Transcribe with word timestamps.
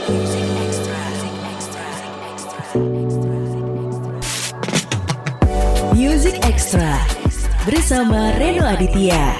Music 0.00 0.48
Extra 6.40 6.96
bersama 7.68 8.32
Reno 8.40 8.64
Aditya. 8.64 9.36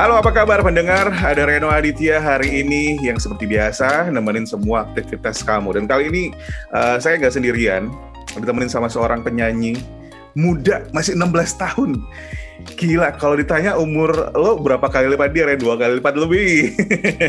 Halo 0.00 0.16
apa 0.16 0.32
kabar 0.32 0.64
pendengar? 0.64 1.12
Ada 1.12 1.44
Reno 1.44 1.68
Aditya 1.68 2.16
hari 2.16 2.64
ini 2.64 3.04
yang 3.04 3.20
seperti 3.20 3.44
biasa 3.44 4.08
nemenin 4.08 4.48
semua 4.48 4.88
aktivitas 4.88 5.44
kamu. 5.44 5.76
Dan 5.76 5.84
kali 5.84 6.08
ini 6.08 6.32
uh, 6.72 6.96
saya 6.96 7.20
nggak 7.20 7.36
sendirian, 7.36 7.92
ditemenin 8.32 8.72
sama 8.72 8.88
seorang 8.88 9.20
penyanyi 9.20 9.76
muda, 10.32 10.88
masih 10.96 11.20
16 11.20 11.60
tahun. 11.60 12.00
Gila, 12.62 13.14
kalau 13.14 13.38
ditanya 13.38 13.78
umur 13.78 14.34
lo 14.34 14.58
berapa 14.58 14.82
kali 14.90 15.10
lipat 15.14 15.30
dia, 15.30 15.46
Ren? 15.46 15.58
Dua 15.58 15.78
kali 15.78 16.02
lipat 16.02 16.14
lebih. 16.18 16.74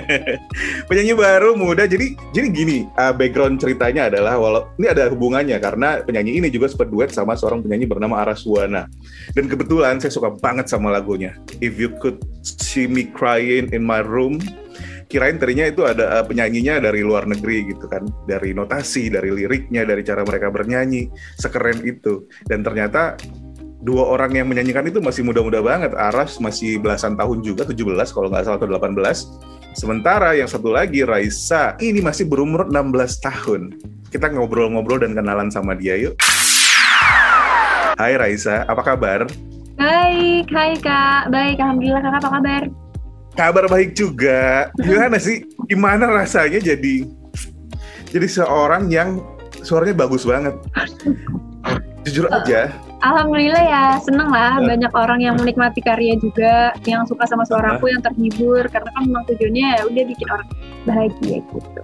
penyanyi 0.90 1.14
baru, 1.14 1.54
muda. 1.54 1.86
Jadi 1.86 2.18
jadi 2.34 2.48
gini, 2.50 2.78
uh, 2.98 3.14
background 3.14 3.62
ceritanya 3.62 4.10
adalah, 4.10 4.38
walau 4.42 4.66
ini 4.82 4.90
ada 4.90 5.10
hubungannya 5.14 5.58
karena 5.62 6.02
penyanyi 6.02 6.42
ini 6.42 6.48
juga 6.50 6.70
sempat 6.70 6.90
duet 6.90 7.14
sama 7.14 7.38
seorang 7.38 7.62
penyanyi 7.62 7.86
bernama 7.86 8.26
Araswana. 8.26 8.90
Dan 9.38 9.46
kebetulan 9.46 10.02
saya 10.02 10.10
suka 10.10 10.34
banget 10.34 10.70
sama 10.70 10.90
lagunya. 10.90 11.38
If 11.62 11.78
You 11.78 11.94
Could 12.02 12.22
See 12.42 12.90
Me 12.90 13.06
Crying 13.10 13.74
in 13.74 13.86
My 13.86 14.02
Room, 14.02 14.42
kirain 15.14 15.38
tadinya 15.38 15.70
itu 15.70 15.86
ada 15.86 16.18
uh, 16.18 16.26
penyanyinya 16.26 16.82
dari 16.82 17.06
luar 17.06 17.30
negeri 17.30 17.70
gitu 17.70 17.86
kan 17.86 18.02
dari 18.26 18.58
notasi 18.58 19.14
dari 19.14 19.30
liriknya 19.30 19.86
dari 19.86 20.02
cara 20.02 20.26
mereka 20.26 20.50
bernyanyi 20.50 21.06
sekeren 21.38 21.86
itu 21.86 22.26
dan 22.50 22.66
ternyata 22.66 23.14
dua 23.84 24.08
orang 24.16 24.32
yang 24.32 24.48
menyanyikan 24.48 24.88
itu 24.88 25.04
masih 25.04 25.28
muda-muda 25.28 25.60
banget. 25.60 25.92
Aras 25.94 26.40
masih 26.40 26.80
belasan 26.80 27.20
tahun 27.20 27.44
juga, 27.44 27.68
17 27.68 28.16
kalau 28.16 28.32
nggak 28.32 28.48
salah 28.48 28.58
atau 28.58 28.72
18. 28.72 29.76
Sementara 29.76 30.32
yang 30.40 30.48
satu 30.48 30.72
lagi 30.72 31.04
Raisa 31.04 31.76
ini 31.84 32.00
masih 32.00 32.26
berumur 32.26 32.72
16 32.72 33.20
tahun. 33.20 33.62
Kita 34.08 34.32
ngobrol-ngobrol 34.32 35.04
dan 35.04 35.12
kenalan 35.12 35.52
sama 35.52 35.76
dia 35.76 36.00
yuk. 36.00 36.16
Hai 38.00 38.16
Raisa, 38.16 38.64
apa 38.66 38.82
kabar? 38.82 39.28
Baik, 39.76 40.48
hai 40.54 40.80
Kak. 40.80 41.34
Baik, 41.34 41.60
Alhamdulillah 41.60 42.02
Kakak 42.02 42.22
apa 42.24 42.30
kabar? 42.40 42.64
Kabar 43.34 43.66
baik 43.68 43.98
juga. 43.98 44.70
Gimana 44.78 45.18
sih? 45.18 45.44
Gimana 45.68 46.06
rasanya 46.08 46.62
jadi 46.62 47.10
jadi 48.14 48.28
seorang 48.30 48.94
yang 48.94 49.26
suaranya 49.66 50.06
bagus 50.06 50.22
banget? 50.22 50.54
Jujur 52.06 52.30
aja, 52.30 52.70
Alhamdulillah 53.04 53.64
ya, 53.68 53.86
seneng 54.00 54.32
lah. 54.32 54.64
Banyak 54.64 54.96
orang 54.96 55.20
yang 55.20 55.36
menikmati 55.36 55.84
karya 55.84 56.16
juga, 56.16 56.72
yang 56.88 57.04
suka 57.04 57.28
sama 57.28 57.44
suaraku, 57.44 57.92
yang 57.92 58.00
terhibur. 58.00 58.64
Karena 58.72 58.90
kan 58.96 59.04
memang 59.04 59.24
tujuannya 59.28 59.68
ya 59.76 59.82
udah 59.84 60.04
bikin 60.08 60.28
orang 60.32 60.48
bahagia 60.88 61.38
gitu. 61.44 61.84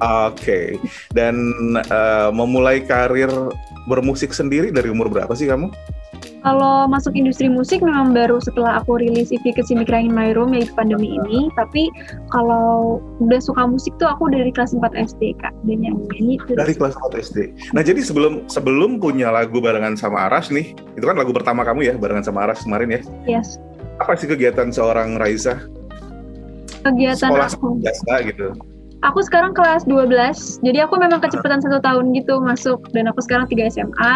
okay. 0.00 0.66
dan 1.12 1.36
uh, 1.92 2.32
memulai 2.32 2.80
karir 2.80 3.28
bermusik 3.84 4.32
sendiri 4.32 4.72
dari 4.72 4.88
umur 4.88 5.12
berapa 5.12 5.28
sih 5.36 5.44
kamu? 5.44 5.68
Kalau 6.40 6.88
masuk 6.88 7.12
industri 7.12 7.52
musik 7.52 7.84
memang 7.84 8.16
baru 8.16 8.40
setelah 8.40 8.80
aku 8.80 8.96
rilis 8.96 9.28
EP 9.28 9.44
Ke 9.52 9.60
sini 9.60 9.84
Crying 9.84 10.08
in 10.08 10.16
My 10.16 10.32
Room 10.32 10.56
yaitu 10.56 10.72
pandemi 10.72 11.20
ini. 11.20 11.52
Tapi 11.52 11.92
kalau 12.32 13.00
udah 13.20 13.40
suka 13.44 13.68
musik 13.68 13.92
tuh 14.00 14.08
aku 14.08 14.32
dari 14.32 14.48
kelas 14.48 14.72
4 14.72 14.80
SD 14.96 15.36
kak, 15.36 15.52
udah 15.68 15.76
nyanyi. 15.76 16.40
Dari 16.48 16.72
kelas 16.72 16.96
4 16.96 17.20
SD. 17.20 17.38
Nah 17.76 17.84
jadi 17.84 18.00
sebelum 18.00 18.48
sebelum 18.48 18.96
punya 18.96 19.28
lagu 19.28 19.60
barengan 19.60 20.00
sama 20.00 20.32
Aras 20.32 20.48
nih, 20.48 20.72
itu 20.96 21.04
kan 21.04 21.20
lagu 21.20 21.36
pertama 21.36 21.60
kamu 21.60 21.92
ya 21.92 21.94
barengan 22.00 22.24
sama 22.24 22.48
Aras 22.48 22.64
kemarin 22.64 22.96
ya? 22.96 23.00
Yes. 23.28 23.60
Apa 24.00 24.16
sih 24.16 24.24
kegiatan 24.24 24.72
seorang 24.72 25.20
Raisa? 25.20 25.60
Kegiatan 26.80 27.36
Sekolah 27.36 27.52
aku. 27.52 27.84
biasa 27.84 28.12
gitu. 28.24 28.48
Aku 29.00 29.24
sekarang 29.24 29.56
kelas 29.56 29.88
12, 29.88 30.60
jadi 30.60 30.84
aku 30.84 31.00
memang 31.00 31.24
kecepatan 31.24 31.64
satu 31.64 31.80
tahun 31.80 32.12
gitu 32.12 32.36
masuk 32.44 32.84
dan 32.92 33.08
aku 33.08 33.24
sekarang 33.24 33.48
3 33.48 33.72
SMA 33.72 34.14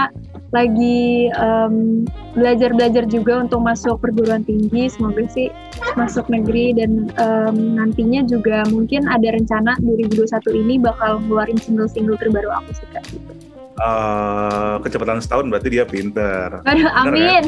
lagi 0.52 1.32
um, 1.40 2.04
belajar-belajar 2.34 3.06
juga 3.06 3.46
untuk 3.46 3.62
masuk 3.62 4.02
perguruan 4.02 4.42
tinggi 4.42 4.90
semoga 4.90 5.22
sih 5.30 5.48
masuk 5.94 6.26
negeri 6.26 6.74
dan 6.74 7.08
um, 7.18 7.78
nantinya 7.78 8.26
juga 8.26 8.66
mungkin 8.74 9.06
ada 9.06 9.30
rencana 9.30 9.78
2021 9.82 10.62
ini 10.66 10.74
bakal 10.82 11.22
ngeluarin 11.22 11.58
single-single 11.58 12.18
terbaru 12.18 12.50
aku 12.50 12.70
sih 12.74 12.88
kak 12.90 13.06
gitu. 13.10 13.32
Uh, 13.74 14.78
kecepatan 14.86 15.18
setahun 15.18 15.50
berarti 15.50 15.68
dia 15.70 15.82
pinter. 15.82 16.46
Aduh, 16.70 16.90
amin. 16.94 17.42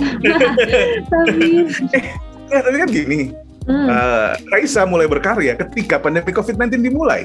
amin. 1.23 1.71
ya, 2.51 2.59
tapi 2.67 2.77
kan 2.83 2.89
gini, 2.91 3.31
hmm. 3.71 3.87
uh, 3.87 4.35
Raisa 4.51 4.83
mulai 4.91 5.07
berkarya 5.07 5.55
ketika 5.55 6.03
pandemi 6.03 6.35
COVID-19 6.35 6.83
dimulai. 6.83 7.23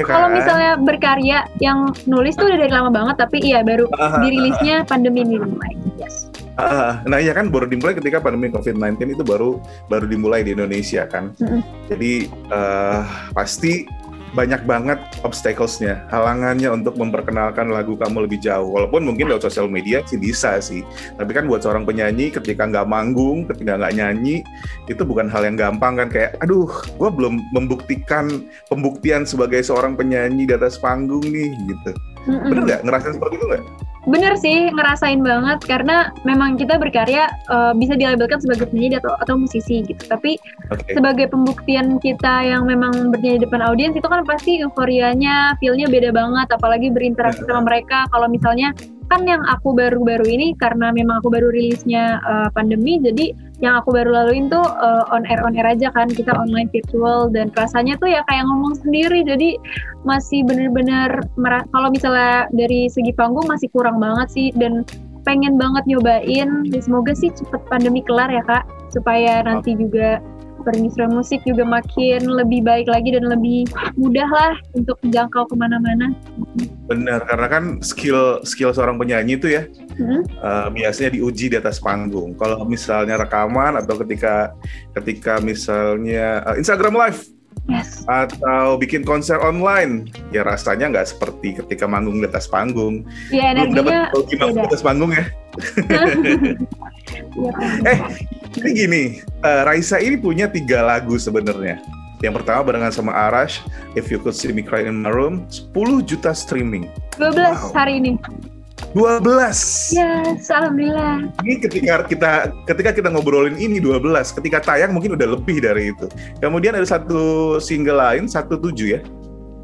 Ya 0.00 0.04
kan? 0.08 0.14
Kalau 0.18 0.28
misalnya 0.34 0.72
berkarya 0.82 1.38
yang 1.62 1.94
nulis 2.08 2.34
tuh 2.34 2.50
udah 2.50 2.58
dari 2.58 2.72
lama 2.74 2.90
banget, 2.90 3.22
tapi 3.22 3.38
iya 3.44 3.62
baru 3.62 3.86
dirilisnya 4.24 4.82
pandemi 4.88 5.22
ini 5.22 5.38
dimulai. 5.38 5.72
Yes. 6.00 6.31
Uh, 6.52 7.00
nah 7.08 7.16
iya 7.16 7.32
kan 7.32 7.48
baru 7.48 7.64
dimulai 7.64 7.96
ketika 7.96 8.20
pandemi 8.20 8.52
COVID-19 8.52 9.16
itu 9.16 9.24
baru 9.24 9.56
baru 9.88 10.04
dimulai 10.04 10.44
di 10.44 10.52
Indonesia 10.52 11.08
kan. 11.08 11.32
Mm 11.40 11.46
-hmm. 11.48 11.60
Jadi 11.88 12.12
uh, 12.52 13.02
pasti 13.32 13.88
banyak 14.32 14.64
banget 14.64 14.96
obstacles-nya, 15.28 16.08
halangannya 16.08 16.72
untuk 16.72 16.96
memperkenalkan 16.96 17.68
lagu 17.68 18.00
kamu 18.00 18.24
lebih 18.24 18.40
jauh. 18.40 18.72
Walaupun 18.72 19.04
mungkin 19.04 19.28
lewat 19.28 19.44
sosial 19.44 19.68
media 19.68 20.00
sih 20.08 20.16
bisa 20.16 20.56
sih. 20.58 20.80
Tapi 21.20 21.36
kan 21.36 21.44
buat 21.44 21.60
seorang 21.60 21.84
penyanyi 21.84 22.32
ketika 22.32 22.64
nggak 22.64 22.88
manggung, 22.88 23.44
ketika 23.44 23.76
nggak 23.76 23.92
nyanyi, 23.92 24.40
itu 24.88 25.04
bukan 25.04 25.28
hal 25.28 25.44
yang 25.44 25.60
gampang 25.60 26.00
kan. 26.00 26.08
Kayak, 26.08 26.40
aduh, 26.40 26.68
gue 26.96 27.10
belum 27.12 27.44
membuktikan 27.52 28.48
pembuktian 28.72 29.28
sebagai 29.28 29.60
seorang 29.60 30.00
penyanyi 30.00 30.48
di 30.48 30.54
atas 30.56 30.80
panggung 30.80 31.22
nih, 31.28 31.52
gitu. 31.68 31.92
Bener 32.24 32.62
nggak? 32.64 32.80
Ngerasain 32.88 33.14
seperti 33.20 33.36
itu 33.36 33.46
nggak? 33.52 33.91
Bener 34.02 34.34
sih, 34.34 34.66
ngerasain 34.74 35.22
banget 35.22 35.62
karena 35.62 36.10
memang 36.26 36.58
kita 36.58 36.74
berkarya 36.74 37.30
uh, 37.46 37.70
bisa 37.70 37.94
dilabelkan 37.94 38.42
sebagai 38.42 38.66
penyanyi 38.66 38.98
atau, 38.98 39.14
atau 39.22 39.38
musisi 39.38 39.86
gitu. 39.86 40.02
Tapi 40.10 40.42
okay. 40.74 40.98
sebagai 40.98 41.30
pembuktian 41.30 42.02
kita 42.02 42.42
yang 42.42 42.66
memang 42.66 43.14
bernyanyi 43.14 43.38
di 43.38 43.44
depan 43.46 43.62
audiens 43.62 43.94
itu 43.94 44.02
kan 44.10 44.26
pasti 44.26 44.58
euforianya, 44.58 45.54
feel-nya 45.62 45.86
beda 45.86 46.10
banget. 46.10 46.50
Apalagi 46.50 46.90
berinteraksi 46.90 47.46
sama 47.46 47.62
mereka. 47.62 48.10
Kalau 48.10 48.26
misalnya 48.26 48.74
kan 49.12 49.28
yang 49.28 49.44
aku 49.44 49.76
baru-baru 49.76 50.24
ini 50.24 50.56
karena 50.56 50.88
memang 50.88 51.20
aku 51.20 51.28
baru 51.28 51.52
rilisnya 51.52 52.16
uh, 52.24 52.48
pandemi, 52.56 52.96
jadi 52.96 53.36
yang 53.60 53.76
aku 53.76 53.92
baru 53.92 54.08
laluin 54.08 54.48
tuh 54.48 54.64
uh, 54.64 55.04
on 55.12 55.28
air 55.28 55.44
on 55.44 55.52
air 55.52 55.68
aja 55.68 55.92
kan 55.92 56.08
kita 56.08 56.32
online 56.32 56.72
virtual 56.72 57.28
dan 57.28 57.52
rasanya 57.52 58.00
tuh 58.00 58.08
ya 58.08 58.24
kayak 58.26 58.48
ngomong 58.48 58.74
sendiri 58.80 59.20
jadi 59.22 59.60
masih 60.02 60.42
bener-bener 60.42 61.22
kalau 61.70 61.88
misalnya 61.94 62.50
dari 62.50 62.90
segi 62.90 63.14
panggung 63.14 63.46
masih 63.46 63.70
kurang 63.70 64.02
banget 64.02 64.28
sih 64.34 64.48
dan 64.58 64.82
pengen 65.22 65.54
banget 65.54 65.86
nyobain 65.86 66.66
semoga 66.82 67.14
sih 67.14 67.30
cepet 67.30 67.62
pandemi 67.70 68.02
kelar 68.02 68.26
ya 68.34 68.42
kak 68.42 68.66
supaya 68.90 69.46
nanti 69.46 69.78
juga 69.78 70.18
perindustri 70.62 71.04
musik 71.10 71.40
juga 71.44 71.66
makin 71.66 72.24
lebih 72.30 72.62
baik 72.62 72.86
lagi 72.88 73.12
dan 73.12 73.26
lebih 73.26 73.68
mudah 73.98 74.28
lah 74.30 74.54
untuk 74.78 74.96
menjangkau 75.02 75.44
ke 75.50 75.54
mana-mana. 75.58 76.14
Benar, 76.88 77.26
karena 77.26 77.46
kan 77.50 77.64
skill 77.82 78.40
skill 78.46 78.70
seorang 78.70 78.96
penyanyi 78.96 79.36
itu 79.36 79.48
ya 79.50 79.62
hmm? 79.98 80.22
uh, 80.40 80.68
biasanya 80.70 81.18
diuji 81.18 81.52
di 81.52 81.56
atas 81.58 81.82
panggung. 81.82 82.38
Kalau 82.38 82.64
misalnya 82.64 83.18
rekaman 83.18 83.76
atau 83.76 83.98
ketika 84.00 84.54
ketika 84.94 85.42
misalnya 85.42 86.46
uh, 86.46 86.56
Instagram 86.56 86.96
Live 86.96 87.26
Yes. 87.70 88.02
Atau 88.10 88.74
bikin 88.82 89.06
konser 89.06 89.38
online, 89.38 90.10
ya 90.34 90.42
rasanya 90.42 90.90
nggak 90.90 91.14
seperti 91.14 91.62
ketika 91.62 91.86
manggung 91.86 92.18
di 92.18 92.26
atas 92.26 92.50
panggung. 92.50 93.06
Iya, 93.30 93.54
Belum 93.54 93.86
dapat 93.86 94.10
di 94.26 94.66
atas 94.66 94.82
panggung 94.82 95.14
ya. 95.14 95.30
ya 97.36 97.52
eh, 97.88 97.98
ini 98.60 98.70
gini, 98.76 99.02
uh, 99.40 99.64
Raisa 99.64 99.96
ini 99.96 100.20
punya 100.20 100.50
tiga 100.50 100.84
lagu 100.84 101.16
sebenarnya. 101.16 101.80
Yang 102.22 102.38
pertama 102.38 102.60
barengan 102.62 102.94
sama 102.94 103.10
Arash, 103.10 103.58
If 103.98 104.06
You 104.12 104.22
Could 104.22 104.38
See 104.38 104.54
Me 104.54 104.62
Cry 104.62 104.86
in 104.86 105.02
My 105.02 105.10
Room, 105.10 105.42
10 105.50 106.06
juta 106.06 106.30
streaming. 106.30 106.86
12 107.18 107.34
wow. 107.34 107.74
hari 107.74 107.98
ini. 107.98 108.14
12. 108.94 109.24
Ya, 109.96 110.22
yes, 110.22 110.52
alhamdulillah. 110.52 111.32
Ini 111.42 111.54
ketika 111.64 112.04
kita 112.06 112.30
ketika 112.68 112.90
kita 112.92 113.08
ngobrolin 113.10 113.56
ini 113.56 113.80
12, 113.80 114.04
ketika 114.38 114.60
tayang 114.60 114.92
mungkin 114.92 115.16
udah 115.16 115.34
lebih 115.34 115.64
dari 115.64 115.90
itu. 115.90 116.06
Kemudian 116.38 116.76
ada 116.76 116.84
satu 116.84 117.56
single 117.58 117.98
lain, 117.98 118.28
satu 118.28 118.60
tujuh 118.60 118.98
ya. 118.98 119.00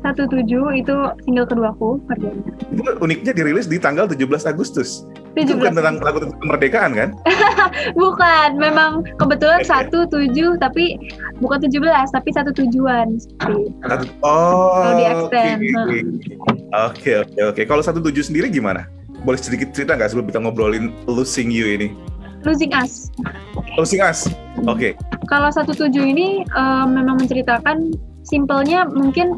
Satu 0.08 0.25
tujuh 0.25 0.72
itu 0.72 0.96
single 1.28 1.44
keduaku, 1.44 2.00
Perdana. 2.08 2.40
Itu 2.72 2.81
uniknya 3.05 3.37
dirilis 3.37 3.69
di 3.69 3.76
tanggal 3.76 4.08
17 4.08 4.49
Agustus. 4.49 5.05
17. 5.37 5.44
Itu 5.44 5.52
bukan 5.60 5.76
tentang 5.76 6.00
lagu 6.00 6.25
tentang 6.25 6.40
kemerdekaan 6.40 6.90
kan? 6.96 7.08
bukan, 8.00 8.56
memang 8.56 9.05
kebetulan 9.20 9.60
satu 9.69 10.08
tujuh 10.08 10.56
tapi 10.56 10.96
bukan 11.44 11.60
17 11.60 11.84
tapi 12.08 12.28
satu 12.32 12.56
tujuan. 12.56 13.20
Satu, 13.84 14.08
oh. 14.25 14.81
Kalau 14.81 14.94
di 14.96 15.05
extend. 15.05 15.60
Oke 16.88 17.20
oke 17.20 17.40
oke. 17.52 17.62
Kalau 17.69 17.84
satu 17.84 18.00
tujuh 18.00 18.25
sendiri 18.25 18.49
gimana? 18.49 18.88
boleh 19.26 19.38
sedikit 19.40 19.75
cerita 19.75 19.99
nggak 19.99 20.14
sebelum 20.14 20.26
kita 20.31 20.38
ngobrolin 20.43 20.94
Losing 21.10 21.50
You 21.50 21.66
ini? 21.66 21.88
Losing 22.46 22.70
Us. 22.70 23.10
Losing 23.75 23.99
Us. 24.02 24.31
Oke. 24.66 24.93
Okay. 24.94 25.26
kalau 25.26 25.50
satu 25.50 25.75
tujuh 25.75 26.02
ini 26.02 26.46
uh, 26.55 26.87
memang 26.87 27.19
menceritakan 27.19 27.94
simpelnya 28.22 28.87
mungkin 28.87 29.37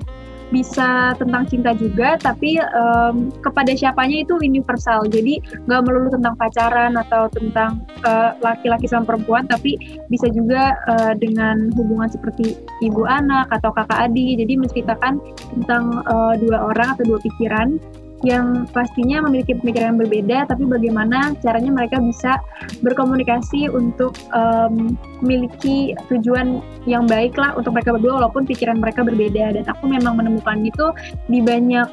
bisa 0.50 1.14
tentang 1.16 1.46
cinta 1.46 1.70
juga, 1.74 2.18
tapi 2.18 2.58
um, 2.58 3.30
kepada 3.42 3.72
siapanya 3.74 4.26
itu 4.26 4.34
universal. 4.42 5.06
Jadi 5.06 5.38
nggak 5.66 5.82
melulu 5.86 6.10
tentang 6.10 6.34
pacaran 6.36 6.98
atau 6.98 7.30
tentang 7.30 7.82
eh, 8.02 8.30
laki-laki 8.42 8.86
uh, 8.90 8.98
sama 8.98 9.14
perempuan, 9.14 9.46
tapi 9.46 9.78
bisa 10.10 10.26
juga 10.30 10.74
uh, 10.90 11.14
dengan 11.14 11.70
hubungan 11.78 12.10
seperti 12.10 12.58
ibu 12.82 13.06
anak 13.06 13.46
atau 13.54 13.70
kakak 13.70 14.10
adik. 14.10 14.42
Jadi 14.42 14.52
menceritakan 14.58 15.22
tentang 15.58 16.02
uh, 16.06 16.34
dua 16.36 16.74
orang 16.74 16.98
atau 16.98 17.04
dua 17.16 17.18
pikiran 17.22 17.78
yang 18.20 18.68
pastinya 18.70 19.24
memiliki 19.24 19.56
pemikiran 19.56 19.96
yang 19.96 20.00
berbeda, 20.00 20.38
tapi 20.48 20.68
bagaimana 20.68 21.32
caranya 21.40 21.72
mereka 21.72 21.96
bisa 22.00 22.36
berkomunikasi 22.84 23.72
untuk 23.72 24.16
um, 24.36 24.96
memiliki 25.24 25.96
tujuan 26.12 26.60
yang 26.84 27.08
baik 27.08 27.36
lah 27.36 27.56
untuk 27.56 27.76
mereka 27.76 27.96
berdua 27.96 28.24
walaupun 28.24 28.44
pikiran 28.44 28.80
mereka 28.80 29.04
berbeda. 29.04 29.56
Dan 29.56 29.64
aku 29.68 29.88
memang 29.88 30.20
menemukan 30.20 30.60
itu 30.64 30.92
di 31.32 31.40
banyak 31.40 31.88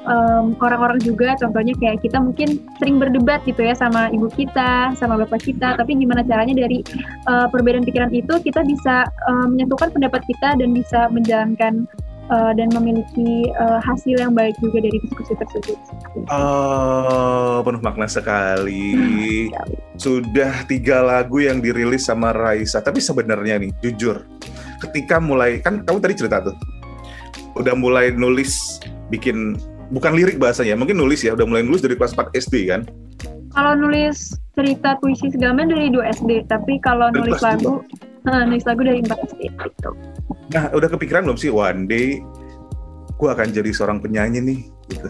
orang-orang 0.59 0.99
um, 0.99 1.05
juga, 1.05 1.35
contohnya 1.39 1.75
kayak 1.79 2.03
kita 2.03 2.19
mungkin 2.19 2.59
sering 2.79 2.99
berdebat 2.99 3.43
gitu 3.47 3.63
ya 3.63 3.75
sama 3.75 4.11
ibu 4.11 4.27
kita, 4.31 4.91
sama 4.99 5.19
bapak 5.23 5.43
kita, 5.43 5.79
tapi 5.79 5.95
gimana 5.95 6.23
caranya 6.27 6.67
dari 6.67 6.83
uh, 7.27 7.47
perbedaan 7.47 7.87
pikiran 7.87 8.11
itu 8.11 8.35
kita 8.43 8.63
bisa 8.67 9.07
uh, 9.27 9.47
menyatukan 9.47 9.95
pendapat 9.95 10.21
kita 10.27 10.59
dan 10.59 10.69
bisa 10.75 11.07
menjalankan 11.11 11.87
uh, 12.31 12.51
dan 12.55 12.67
memiliki 12.71 13.51
uh, 13.55 13.79
hasil 13.83 14.19
yang 14.19 14.33
baik 14.35 14.55
juga 14.59 14.83
dari 14.83 14.97
diskusi 15.03 15.33
tersebut. 15.35 15.77
Oh, 16.31 17.63
penuh 17.63 17.81
makna 17.83 18.07
sekali. 18.07 19.49
Sudah 19.99 20.67
tiga 20.67 21.03
lagu 21.03 21.41
yang 21.43 21.63
dirilis 21.63 22.07
sama 22.07 22.31
Raisa, 22.35 22.83
tapi 22.83 22.99
sebenarnya 22.99 23.59
nih, 23.59 23.71
jujur, 23.83 24.23
ketika 24.83 25.17
mulai 25.17 25.59
kan 25.63 25.83
kamu 25.83 25.97
tadi 26.03 26.13
cerita 26.15 26.43
tuh, 26.43 26.55
udah 27.57 27.73
mulai 27.73 28.13
nulis, 28.13 28.79
bikin 29.09 29.57
bukan 29.89 30.13
lirik 30.13 30.37
bahasanya, 30.37 30.75
mungkin 30.75 30.99
nulis 30.99 31.23
ya, 31.23 31.33
udah 31.33 31.47
mulai 31.47 31.63
nulis 31.63 31.81
dari 31.81 31.95
kelas 31.95 32.13
4 32.13 32.35
SD 32.35 32.55
kan? 32.69 32.85
Kalau 33.57 33.73
nulis 33.73 34.37
cerita 34.53 34.93
puisi 35.01 35.33
segala 35.33 35.65
dari 35.65 35.89
2 35.89 36.13
SD, 36.21 36.45
tapi 36.45 36.77
kalau 36.83 37.09
nulis 37.09 37.41
lagu, 37.41 37.81
uh, 38.27 38.43
nulis 38.45 38.67
lagu 38.67 38.83
dari 38.83 38.99
4 39.01 39.09
SD 39.33 39.41
gitu. 39.55 39.89
Nah, 40.53 40.71
udah 40.75 40.89
kepikiran 40.91 41.23
belum 41.25 41.39
sih 41.39 41.51
one 41.51 41.87
day 41.87 42.21
gue 43.17 43.29
akan 43.33 43.49
jadi 43.49 43.69
seorang 43.73 43.97
penyanyi 43.97 44.39
nih 44.43 44.59
gitu. 44.93 45.09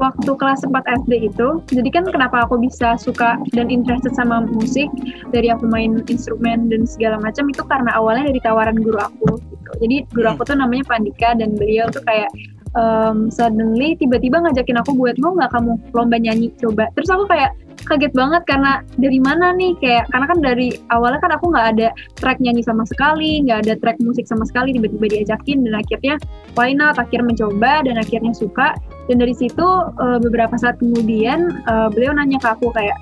Waktu 0.00 0.30
kelas 0.34 0.66
4 0.66 0.72
SD 1.04 1.30
itu, 1.30 1.48
jadi 1.68 1.88
kan 1.92 2.08
kenapa 2.08 2.42
aku 2.42 2.58
bisa 2.58 2.98
suka 2.98 3.38
dan 3.54 3.70
interested 3.70 4.10
sama 4.16 4.42
musik 4.50 4.88
dari 5.30 5.52
aku 5.52 5.68
main 5.68 6.00
instrumen 6.10 6.66
dan 6.72 6.88
segala 6.88 7.22
macam 7.22 7.46
itu 7.46 7.62
karena 7.68 7.92
awalnya 7.94 8.32
dari 8.32 8.40
tawaran 8.42 8.82
guru 8.82 8.98
aku 8.98 9.38
gitu. 9.38 9.70
Jadi 9.84 9.96
guru 10.10 10.26
hmm. 10.26 10.34
aku 10.34 10.42
tuh 10.48 10.56
namanya 10.58 10.84
Pandika 10.90 11.38
dan 11.38 11.54
beliau 11.54 11.86
tuh 11.92 12.02
kayak 12.02 12.30
um, 12.74 13.30
suddenly 13.30 13.94
tiba-tiba 14.00 14.42
ngajakin 14.42 14.80
aku 14.80 14.96
buat 14.96 15.16
mau 15.20 15.36
nggak 15.36 15.52
kamu 15.54 15.72
lomba 15.94 16.16
nyanyi 16.18 16.50
coba. 16.58 16.88
Terus 16.98 17.08
aku 17.12 17.24
kayak 17.28 17.52
kaget 17.88 18.12
banget 18.12 18.42
karena 18.48 18.80
dari 19.00 19.18
mana 19.18 19.52
nih? 19.56 19.72
Kayak 19.80 20.08
karena 20.12 20.26
kan 20.28 20.38
dari 20.40 20.68
awalnya 20.92 21.20
kan 21.20 21.32
aku 21.34 21.50
nggak 21.52 21.66
ada 21.76 21.88
track 22.20 22.38
nyanyi 22.40 22.62
sama 22.64 22.84
sekali 22.88 23.42
nggak 23.44 23.66
ada 23.66 23.74
track 23.80 23.98
musik 24.04 24.24
sama 24.28 24.44
sekali 24.46 24.76
tiba-tiba 24.76 25.06
diajakin 25.08 25.64
dan 25.64 25.74
akhirnya 25.80 26.14
why 26.54 26.70
not? 26.72 26.96
Akhirnya 27.00 27.32
mencoba 27.32 27.82
dan 27.84 27.96
akhirnya 27.98 28.32
suka. 28.36 28.76
Dan 29.10 29.18
dari 29.18 29.34
situ 29.34 29.66
uh, 29.98 30.18
beberapa 30.22 30.54
saat 30.56 30.78
kemudian 30.78 31.62
uh, 31.66 31.90
beliau 31.90 32.14
nanya 32.14 32.38
ke 32.38 32.48
aku 32.48 32.70
kayak 32.70 32.96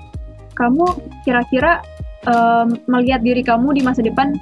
kamu 0.57 0.85
kira-kira 1.23 1.79
um, 2.27 2.77
melihat 2.89 3.21
diri 3.23 3.41
kamu 3.41 3.77
di 3.77 3.81
masa 3.81 4.03
depan 4.03 4.33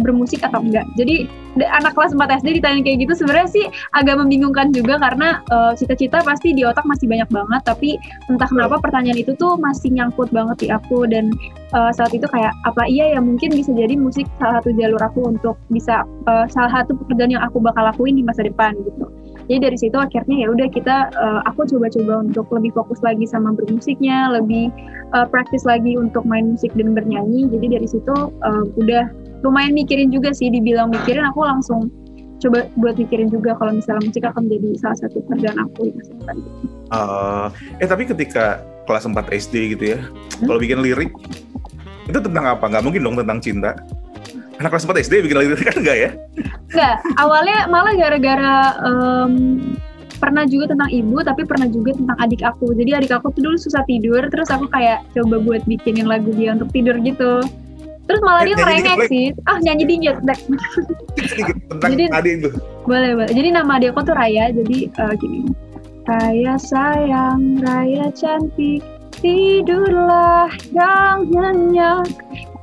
bermusik 0.00 0.40
atau 0.40 0.64
enggak. 0.64 0.88
Jadi 0.96 1.28
anak 1.58 1.98
kelas 1.98 2.14
4 2.14 2.40
SD 2.40 2.62
ditanya 2.62 2.80
kayak 2.80 2.98
gitu 3.04 3.12
sebenarnya 3.24 3.48
sih 3.50 3.64
agak 3.92 4.16
membingungkan 4.22 4.70
juga 4.70 4.96
karena 5.02 5.42
uh, 5.50 5.74
cita-cita 5.74 6.22
pasti 6.22 6.54
di 6.54 6.62
otak 6.62 6.86
masih 6.86 7.10
banyak 7.10 7.26
banget 7.28 7.62
tapi 7.66 7.98
entah 8.30 8.46
kenapa 8.46 8.78
pertanyaan 8.78 9.18
itu 9.18 9.34
tuh 9.34 9.58
masih 9.58 9.90
nyangkut 9.90 10.30
banget 10.30 10.56
di 10.62 10.68
aku 10.70 11.10
dan 11.10 11.34
uh, 11.74 11.90
saat 11.90 12.14
itu 12.14 12.24
kayak 12.30 12.54
apa 12.64 12.86
iya 12.86 13.18
ya 13.18 13.20
mungkin 13.20 13.50
bisa 13.50 13.74
jadi 13.74 13.98
musik 13.98 14.30
salah 14.38 14.62
satu 14.62 14.70
jalur 14.78 15.00
aku 15.02 15.20
untuk 15.26 15.58
bisa 15.74 16.06
uh, 16.30 16.46
salah 16.46 16.70
satu 16.70 16.94
pekerjaan 17.02 17.34
yang 17.34 17.42
aku 17.42 17.58
bakal 17.58 17.82
lakuin 17.82 18.14
di 18.14 18.22
masa 18.22 18.46
depan 18.46 18.78
gitu 18.78 18.99
jadi 19.50 19.66
dari 19.66 19.78
situ 19.82 19.98
akhirnya 19.98 20.46
ya 20.46 20.48
udah 20.54 20.68
kita 20.70 21.10
uh, 21.10 21.42
aku 21.50 21.66
coba-coba 21.66 22.22
untuk 22.22 22.46
lebih 22.54 22.70
fokus 22.70 23.02
lagi 23.02 23.26
sama 23.26 23.50
bermusiknya 23.50 24.30
lebih 24.30 24.70
uh, 25.10 25.26
praktis 25.26 25.66
lagi 25.66 25.98
untuk 25.98 26.22
main 26.22 26.54
musik 26.54 26.70
dan 26.78 26.94
bernyanyi 26.94 27.50
jadi 27.50 27.82
dari 27.82 27.88
situ 27.90 28.14
uh, 28.30 28.64
udah 28.78 29.10
lumayan 29.42 29.74
mikirin 29.74 30.14
juga 30.14 30.30
sih 30.30 30.54
dibilang 30.54 30.94
mikirin 30.94 31.26
aku 31.26 31.42
langsung 31.42 31.90
coba 32.38 32.70
buat 32.78 32.94
mikirin 32.94 33.26
juga 33.26 33.58
kalau 33.58 33.74
misalnya 33.74 34.06
musik 34.06 34.22
akan 34.22 34.46
menjadi 34.46 34.68
salah 34.80 34.98
satu 35.02 35.18
pekerjaan 35.28 35.58
aku 35.60 35.92
depan. 35.92 36.36
Uh, 36.88 37.46
eh 37.82 37.88
tapi 37.90 38.08
ketika 38.08 38.64
kelas 38.88 39.04
4 39.04 39.28
SD 39.28 39.76
gitu 39.76 39.84
ya, 39.92 39.98
hmm? 40.00 40.48
kalau 40.48 40.56
bikin 40.56 40.80
lirik 40.80 41.12
itu 42.08 42.16
tentang 42.16 42.48
apa? 42.48 42.64
Nggak 42.64 42.84
mungkin 42.86 43.02
dong 43.04 43.16
tentang 43.20 43.38
cinta 43.44 43.76
anak 44.60 44.76
kelas 44.76 44.84
4 44.84 45.04
SD 45.08 45.14
bikin 45.24 45.36
lagu 45.40 45.56
kan 45.72 45.76
enggak 45.80 45.96
ya? 45.96 46.10
Enggak, 46.70 46.96
awalnya 47.16 47.58
malah 47.72 47.96
gara-gara 47.96 48.56
um, 48.84 49.32
pernah 50.20 50.44
juga 50.44 50.76
tentang 50.76 50.92
ibu 50.92 51.16
tapi 51.24 51.42
pernah 51.48 51.66
juga 51.66 51.96
tentang 51.96 52.18
adik 52.20 52.44
aku. 52.44 52.76
Jadi 52.76 52.90
adik 52.92 53.12
aku 53.16 53.32
tuh 53.32 53.40
dulu 53.40 53.56
susah 53.56 53.82
tidur 53.88 54.20
terus 54.28 54.52
aku 54.52 54.68
kayak 54.68 55.00
coba 55.16 55.40
buat 55.40 55.64
bikinin 55.64 56.04
lagu 56.04 56.30
dia 56.36 56.52
untuk 56.52 56.68
tidur 56.76 57.00
gitu. 57.00 57.40
Terus 58.04 58.20
malah 58.26 58.44
eh, 58.44 58.52
dia 58.52 58.54
ngerengek 58.60 58.98
sih. 59.08 59.26
Ah 59.48 59.56
nyanyi 59.64 59.84
dingin 59.88 60.20
tentang 61.72 61.90
jadi, 61.96 62.04
adik 62.12 62.32
itu 62.44 62.50
boleh 62.84 63.10
boleh. 63.16 63.32
Jadi 63.32 63.48
nama 63.48 63.80
adik 63.80 63.96
aku 63.96 64.12
tuh 64.12 64.14
Raya 64.14 64.52
jadi 64.52 64.78
uh, 65.00 65.14
gini. 65.16 65.48
Raya 66.04 66.54
sayang 66.60 67.64
Raya 67.64 68.12
cantik 68.12 68.84
tidurlah 69.24 70.52
yang 70.74 71.28
nyenyak 71.28 72.08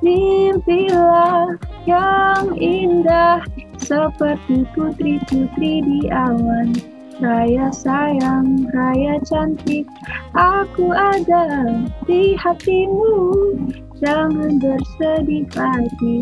mimpilah 0.02 1.58
yang 1.88 2.54
indah 2.60 3.40
seperti 3.80 4.68
putri-putri 4.76 5.82
di 5.82 6.02
awan. 6.12 6.76
Raya 7.18 7.74
sayang, 7.74 8.70
raya 8.78 9.18
cantik, 9.26 9.90
aku 10.38 10.94
ada 10.94 11.66
di 12.06 12.38
hatimu. 12.38 13.58
Jangan 13.98 14.62
bersedih 14.62 15.50
lagi, 15.58 16.22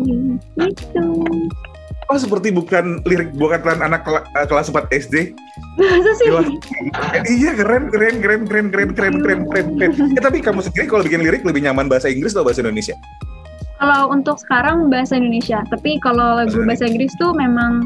itu. 0.56 1.08
Oh 2.06 2.16
seperti 2.16 2.54
bukan 2.54 3.02
lirik 3.02 3.34
bukan 3.34 3.60
anak 3.82 4.06
eh, 4.08 4.46
kelas 4.46 4.70
4 4.70 4.88
SD. 4.88 5.36
Masa 5.76 6.12
sih? 6.16 6.30
iya 7.28 7.52
keren 7.52 7.90
keren 7.90 8.22
keren 8.22 8.42
keren 8.46 8.66
keren 8.70 8.90
keren 8.94 9.14
keren 9.20 9.40
keren 9.50 9.66
keren. 9.74 9.90
Ya, 10.14 10.20
tapi 10.22 10.38
kamu 10.38 10.62
sendiri 10.62 10.86
kalau 10.86 11.02
bikin 11.02 11.20
lirik 11.26 11.42
lebih 11.42 11.66
nyaman 11.66 11.90
bahasa 11.90 12.06
Inggris 12.08 12.32
atau 12.32 12.46
bahasa 12.46 12.62
Indonesia? 12.62 12.94
Kalau 13.76 14.08
untuk 14.08 14.40
sekarang 14.40 14.88
bahasa 14.88 15.20
Indonesia, 15.20 15.60
tapi 15.68 16.00
kalau 16.00 16.40
lagu 16.40 16.64
bahasa 16.64 16.88
Inggris 16.88 17.12
tuh 17.20 17.36
memang 17.36 17.84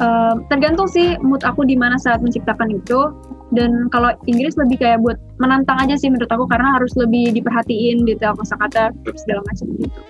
uh, 0.00 0.40
tergantung 0.48 0.88
sih 0.88 1.20
mood 1.20 1.44
aku 1.44 1.68
di 1.68 1.76
mana 1.76 2.00
saat 2.00 2.24
menciptakan 2.24 2.72
itu. 2.72 3.12
Dan 3.54 3.86
kalau 3.94 4.10
Inggris 4.26 4.58
lebih 4.58 4.82
kayak 4.82 4.98
buat 5.06 5.20
menantang 5.38 5.78
aja 5.78 5.94
sih 5.94 6.10
menurut 6.10 6.26
aku 6.26 6.50
karena 6.50 6.74
harus 6.74 6.90
lebih 6.98 7.30
diperhatiin 7.30 8.02
detail 8.02 8.34
kosakata 8.34 8.90
segala 9.22 9.38
macam 9.46 9.66
gitu. 9.78 10.00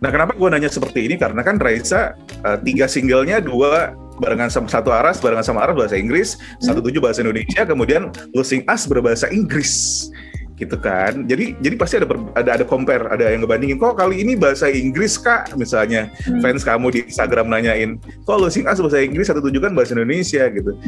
Nah 0.00 0.08
kenapa 0.08 0.32
gue 0.32 0.48
nanya 0.48 0.72
seperti 0.72 1.04
ini 1.04 1.20
karena 1.20 1.44
kan 1.44 1.60
Raisa 1.60 2.16
uh, 2.40 2.56
tiga 2.64 2.88
singlenya 2.88 3.44
dua 3.44 3.92
barengan 4.16 4.48
sama 4.48 4.70
satu 4.70 4.94
aras 4.94 5.20
barengan 5.20 5.44
sama 5.44 5.60
aras 5.66 5.76
bahasa 5.76 5.96
Inggris, 6.00 6.40
hmm. 6.40 6.64
satu 6.64 6.80
tujuh 6.80 7.04
bahasa 7.04 7.20
Indonesia, 7.20 7.66
kemudian 7.68 8.08
Losing 8.32 8.64
Us 8.64 8.88
berbahasa 8.88 9.28
Inggris 9.28 10.08
gitu 10.54 10.78
kan. 10.78 11.26
Jadi 11.26 11.58
jadi 11.58 11.74
pasti 11.74 11.98
ada 11.98 12.06
ada 12.38 12.50
ada 12.60 12.64
compare, 12.64 13.10
ada 13.10 13.34
yang 13.34 13.42
ngebandingin 13.42 13.78
kok 13.78 13.98
kali 13.98 14.22
ini 14.22 14.38
bahasa 14.38 14.70
Inggris 14.70 15.18
Kak 15.18 15.58
misalnya 15.58 16.14
hmm. 16.26 16.40
fans 16.40 16.62
kamu 16.62 16.86
di 16.94 17.00
Instagram 17.10 17.50
nanyain, 17.50 17.98
kok 18.22 18.38
lo 18.38 18.46
sing 18.46 18.62
bahasa 18.66 19.02
Inggris 19.02 19.26
satu 19.26 19.42
tujukan 19.42 19.74
bahasa 19.74 19.98
Indonesia 19.98 20.46
gitu. 20.50 20.78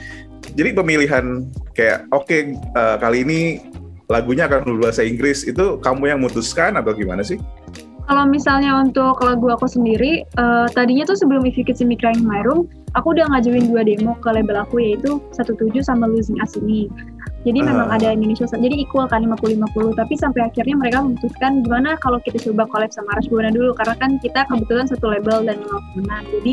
Jadi 0.54 0.70
pemilihan 0.73 1.42
kayak 1.75 2.06
oke 2.14 2.30
okay, 2.30 2.40
uh, 2.78 2.94
eh, 2.94 2.96
kali 3.02 3.18
ini 3.26 3.40
lagunya 4.06 4.46
akan 4.46 4.78
berbahasa 4.78 5.02
Inggris 5.02 5.42
itu 5.42 5.82
kamu 5.82 6.14
yang 6.14 6.18
memutuskan 6.23 6.78
atau 6.78 6.94
gimana 6.94 7.26
sih? 7.26 7.42
Kalau 8.07 8.23
misalnya 8.23 8.79
untuk 8.79 9.19
lagu 9.19 9.51
aku 9.51 9.67
sendiri, 9.67 10.23
uh, 10.39 10.71
tadinya 10.71 11.03
tuh 11.03 11.19
sebelum 11.19 11.43
If 11.43 11.59
You 11.59 11.67
Could 11.67 11.75
See 11.75 11.83
Me 11.83 11.99
Crying 11.99 12.23
in 12.23 12.27
My 12.31 12.39
Room, 12.47 12.71
aku 12.95 13.19
udah 13.19 13.27
ngajuin 13.35 13.67
dua 13.67 13.83
demo 13.83 14.15
ke 14.23 14.31
label 14.31 14.63
aku 14.63 14.79
yaitu 14.79 15.19
17 15.35 15.83
sama 15.83 16.07
Losing 16.07 16.39
Us 16.39 16.55
ini. 16.55 16.87
Jadi 17.43 17.63
uh. 17.63 17.67
memang 17.67 17.91
ada 17.91 18.15
Indonesia, 18.15 18.47
jadi 18.47 18.79
equal 18.79 19.11
kan 19.11 19.27
50-50. 19.27 19.99
Tapi 19.99 20.15
sampai 20.23 20.41
akhirnya 20.47 20.79
mereka 20.79 21.03
memutuskan 21.03 21.67
gimana 21.67 21.99
kalau 21.99 22.23
kita 22.23 22.39
coba 22.47 22.71
collab 22.71 22.95
sama 22.95 23.11
Rush 23.19 23.27
Buana 23.27 23.51
dulu, 23.51 23.75
karena 23.75 23.95
kan 23.99 24.11
kita 24.23 24.47
kebetulan 24.47 24.87
satu 24.87 25.11
label 25.11 25.43
dan 25.43 25.59
temenan. 25.67 26.23
Jadi 26.31 26.53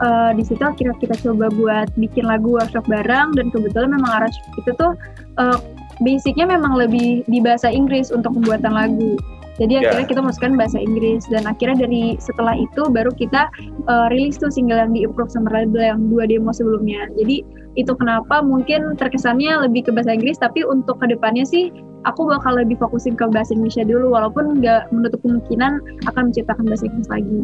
uh, 0.00 0.32
di 0.32 0.48
situ 0.48 0.64
akhirnya 0.64 0.96
kita 0.96 1.20
coba 1.20 1.52
buat 1.52 1.92
bikin 2.00 2.24
lagu 2.24 2.56
workshop 2.56 2.88
bareng, 2.88 3.36
dan 3.36 3.52
kebetulan 3.52 3.92
memang 3.92 4.24
Rush 4.24 4.40
itu 4.56 4.72
tuh 4.80 4.96
uh, 5.36 5.60
basicnya 6.00 6.48
memang 6.48 6.76
lebih 6.80 7.20
di 7.28 7.38
bahasa 7.44 7.68
Inggris 7.68 8.08
untuk 8.08 8.32
pembuatan 8.32 8.72
lagu. 8.72 9.20
Jadi 9.56 9.80
yeah. 9.80 9.88
akhirnya 9.88 10.08
kita 10.12 10.22
masukkan 10.22 10.52
bahasa 10.60 10.78
Inggris 10.80 11.24
dan 11.32 11.48
akhirnya 11.48 11.88
dari 11.88 12.20
setelah 12.20 12.52
itu 12.56 12.88
baru 12.92 13.08
kita 13.12 13.48
uh, 13.88 14.06
rilis 14.12 14.36
tuh 14.36 14.52
single 14.52 14.76
yang 14.76 14.92
di 14.92 15.08
approve 15.08 15.32
sama 15.32 15.48
label 15.48 15.80
yang 15.80 16.00
dua 16.12 16.28
demo 16.28 16.52
sebelumnya. 16.52 17.08
Jadi 17.16 17.40
itu 17.76 17.92
kenapa 17.96 18.40
mungkin 18.40 18.96
terkesannya 18.96 19.68
lebih 19.68 19.88
ke 19.88 19.90
bahasa 19.92 20.16
Inggris 20.16 20.40
tapi 20.40 20.64
untuk 20.64 20.96
ke 20.96 21.12
depannya 21.12 21.44
sih 21.44 21.68
aku 22.08 22.24
bakal 22.24 22.56
lebih 22.56 22.80
fokusin 22.80 23.16
ke 23.16 23.28
bahasa 23.28 23.52
Indonesia 23.52 23.84
dulu 23.84 24.16
walaupun 24.16 24.60
nggak 24.60 24.88
menutup 24.92 25.20
kemungkinan 25.20 25.80
akan 26.08 26.22
menciptakan 26.32 26.64
bahasa 26.68 26.84
Inggris 26.88 27.08
lagi. 27.12 27.38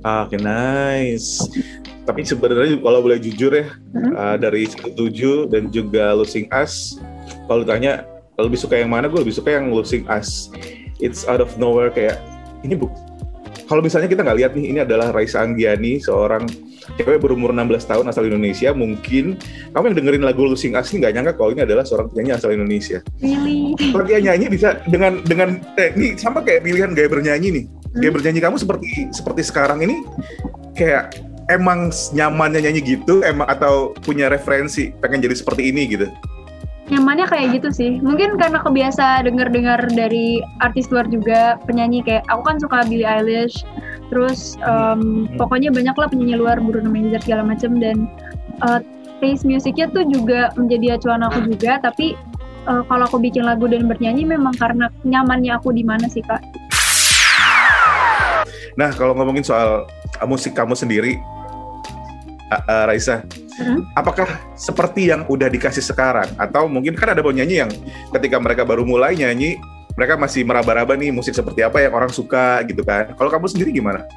Ah, 0.00 0.24
Oke, 0.24 0.36
okay, 0.36 0.40
nice. 0.40 1.44
Tapi 2.08 2.24
sebenarnya 2.24 2.80
kalau 2.80 3.04
boleh 3.04 3.20
jujur 3.20 3.52
ya, 3.52 3.68
hmm? 3.68 4.16
uh, 4.16 4.36
dari 4.40 4.64
tujuh 4.96 5.52
dan 5.52 5.68
juga 5.68 6.16
Losing 6.16 6.48
Us, 6.48 6.96
kalau 7.44 7.68
ditanya 7.68 8.08
lebih 8.40 8.56
suka 8.56 8.80
yang 8.80 8.88
mana, 8.88 9.12
gue 9.12 9.20
lebih 9.20 9.36
suka 9.36 9.60
yang 9.60 9.68
Losing 9.68 10.08
Us 10.08 10.48
it's 11.00 11.26
out 11.26 11.40
of 11.42 11.50
nowhere 11.56 11.92
kayak 11.92 12.20
ini 12.64 12.76
bu 12.76 12.88
kalau 13.66 13.82
misalnya 13.86 14.10
kita 14.10 14.26
nggak 14.26 14.38
lihat 14.38 14.52
nih 14.58 14.66
ini 14.74 14.78
adalah 14.82 15.14
Raisa 15.14 15.42
Anggiani 15.42 16.02
seorang 16.02 16.46
cewek 16.98 17.22
berumur 17.22 17.54
16 17.54 17.86
tahun 17.86 18.04
asal 18.10 18.26
Indonesia 18.26 18.74
mungkin 18.74 19.38
kamu 19.70 19.84
yang 19.92 19.96
dengerin 20.02 20.24
lagu 20.26 20.42
Lusing 20.42 20.74
Asli 20.74 20.98
nggak 20.98 21.14
nyangka 21.14 21.32
kalau 21.38 21.54
ini 21.54 21.62
adalah 21.62 21.86
seorang 21.86 22.10
penyanyi 22.10 22.32
asal 22.34 22.50
Indonesia 22.50 22.98
really? 23.22 23.78
kalau 23.78 24.04
dia 24.06 24.18
nyanyi 24.18 24.46
bisa 24.50 24.82
dengan 24.90 25.22
dengan 25.22 25.62
eh, 25.78 25.94
ini 25.94 26.18
sama 26.18 26.42
kayak 26.42 26.66
pilihan 26.66 26.90
gaya 26.96 27.06
bernyanyi 27.06 27.48
nih 27.54 27.64
hmm. 27.70 28.00
gaya 28.02 28.10
bernyanyi 28.10 28.40
kamu 28.42 28.56
seperti 28.58 28.88
seperti 29.14 29.42
sekarang 29.46 29.78
ini 29.86 30.02
kayak 30.74 31.14
emang 31.50 31.90
nyamannya 32.14 32.66
nyanyi 32.66 32.80
gitu 32.98 33.22
emang 33.22 33.46
atau 33.46 33.94
punya 34.02 34.30
referensi 34.30 34.94
pengen 34.98 35.22
jadi 35.22 35.34
seperti 35.38 35.70
ini 35.70 35.82
gitu 35.90 36.06
nyamannya 36.90 37.26
kayak 37.30 37.62
gitu 37.62 37.70
sih. 37.70 37.92
Mungkin 38.02 38.36
karena 38.36 38.58
kebiasa 38.60 39.22
denger-dengar 39.22 39.86
dari 39.94 40.42
artis 40.58 40.90
luar 40.90 41.06
juga 41.06 41.56
penyanyi 41.64 42.02
kayak 42.02 42.26
aku 42.26 42.42
kan 42.42 42.56
suka 42.58 42.82
Billie 42.90 43.06
Eilish. 43.06 43.62
Terus 44.10 44.58
um, 44.66 45.30
pokoknya 45.38 45.70
banyak 45.70 45.94
lah 45.94 46.10
penyanyi 46.10 46.34
luar 46.34 46.58
Bruno 46.58 46.90
Mars 46.90 47.22
segala 47.22 47.46
macam 47.46 47.78
dan 47.78 48.10
uh, 48.66 48.82
taste 49.22 49.46
musiknya 49.46 49.86
tuh 49.94 50.02
juga 50.10 50.50
menjadi 50.58 50.98
acuan 50.98 51.22
aku 51.22 51.46
juga. 51.46 51.78
Tapi 51.78 52.18
uh, 52.66 52.82
kalau 52.90 53.06
aku 53.06 53.22
bikin 53.22 53.46
lagu 53.46 53.70
dan 53.70 53.86
bernyanyi 53.86 54.26
memang 54.26 54.58
karena 54.58 54.90
nyamannya 55.06 55.54
aku 55.54 55.70
di 55.70 55.86
mana 55.86 56.10
sih 56.10 56.26
kak? 56.26 56.42
Nah 58.74 58.90
kalau 58.98 59.14
ngomongin 59.14 59.46
soal 59.46 59.86
musik 60.26 60.58
kamu 60.58 60.74
sendiri 60.74 61.22
uh, 62.50 62.62
uh, 62.66 62.84
Raisa 62.90 63.22
Hmm? 63.60 63.84
Apakah 63.92 64.28
seperti 64.56 65.12
yang 65.12 65.28
udah 65.28 65.52
dikasih 65.52 65.84
sekarang 65.84 66.32
atau 66.40 66.64
mungkin 66.64 66.96
kan 66.96 67.12
ada 67.12 67.20
penyanyi 67.20 67.60
yang 67.60 67.70
ketika 68.16 68.40
mereka 68.40 68.64
baru 68.64 68.88
mulai 68.88 69.12
nyanyi 69.12 69.60
mereka 70.00 70.16
masih 70.16 70.46
meraba-raba 70.48 70.96
nih 70.96 71.12
musik 71.12 71.36
seperti 71.36 71.60
apa 71.60 71.82
yang 71.82 71.92
orang 71.92 72.08
suka 72.08 72.64
gitu 72.64 72.80
kan. 72.80 73.12
Kalau 73.20 73.28
kamu 73.28 73.46
sendiri 73.52 73.70
gimana? 73.74 74.08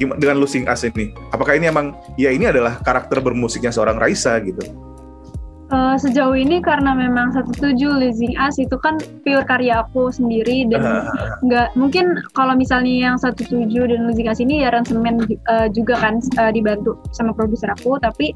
Gimana 0.00 0.16
dengan 0.16 0.40
Losing 0.40 0.64
Us 0.64 0.80
ini? 0.88 1.12
Apakah 1.28 1.60
ini 1.60 1.68
emang 1.68 1.92
ya 2.16 2.32
ini 2.32 2.48
adalah 2.48 2.80
karakter 2.80 3.20
bermusiknya 3.20 3.68
seorang 3.68 4.00
Raisa 4.00 4.40
gitu? 4.40 4.64
Uh, 5.70 5.94
sejauh 5.94 6.34
ini 6.34 6.58
karena 6.58 6.98
memang 6.98 7.30
satu 7.30 7.54
tujuh 7.54 7.94
Losing 7.94 8.34
Us 8.42 8.58
itu 8.58 8.74
kan 8.80 8.98
pure 9.22 9.46
karya 9.46 9.86
aku 9.86 10.10
sendiri 10.10 10.66
dan 10.66 11.06
nggak 11.46 11.68
uh. 11.70 11.74
mungkin 11.78 12.18
kalau 12.34 12.58
misalnya 12.58 12.90
yang 12.90 13.14
satu 13.14 13.46
tujuh 13.46 13.86
dan 13.86 14.10
Losing 14.10 14.26
Us 14.26 14.42
ini 14.42 14.66
ya 14.66 14.74
aransemen 14.74 15.22
uh, 15.46 15.70
juga 15.70 15.94
kan 15.94 16.18
uh, 16.42 16.50
dibantu 16.50 16.98
sama 17.14 17.30
produser 17.30 17.70
aku 17.70 18.02
tapi 18.02 18.34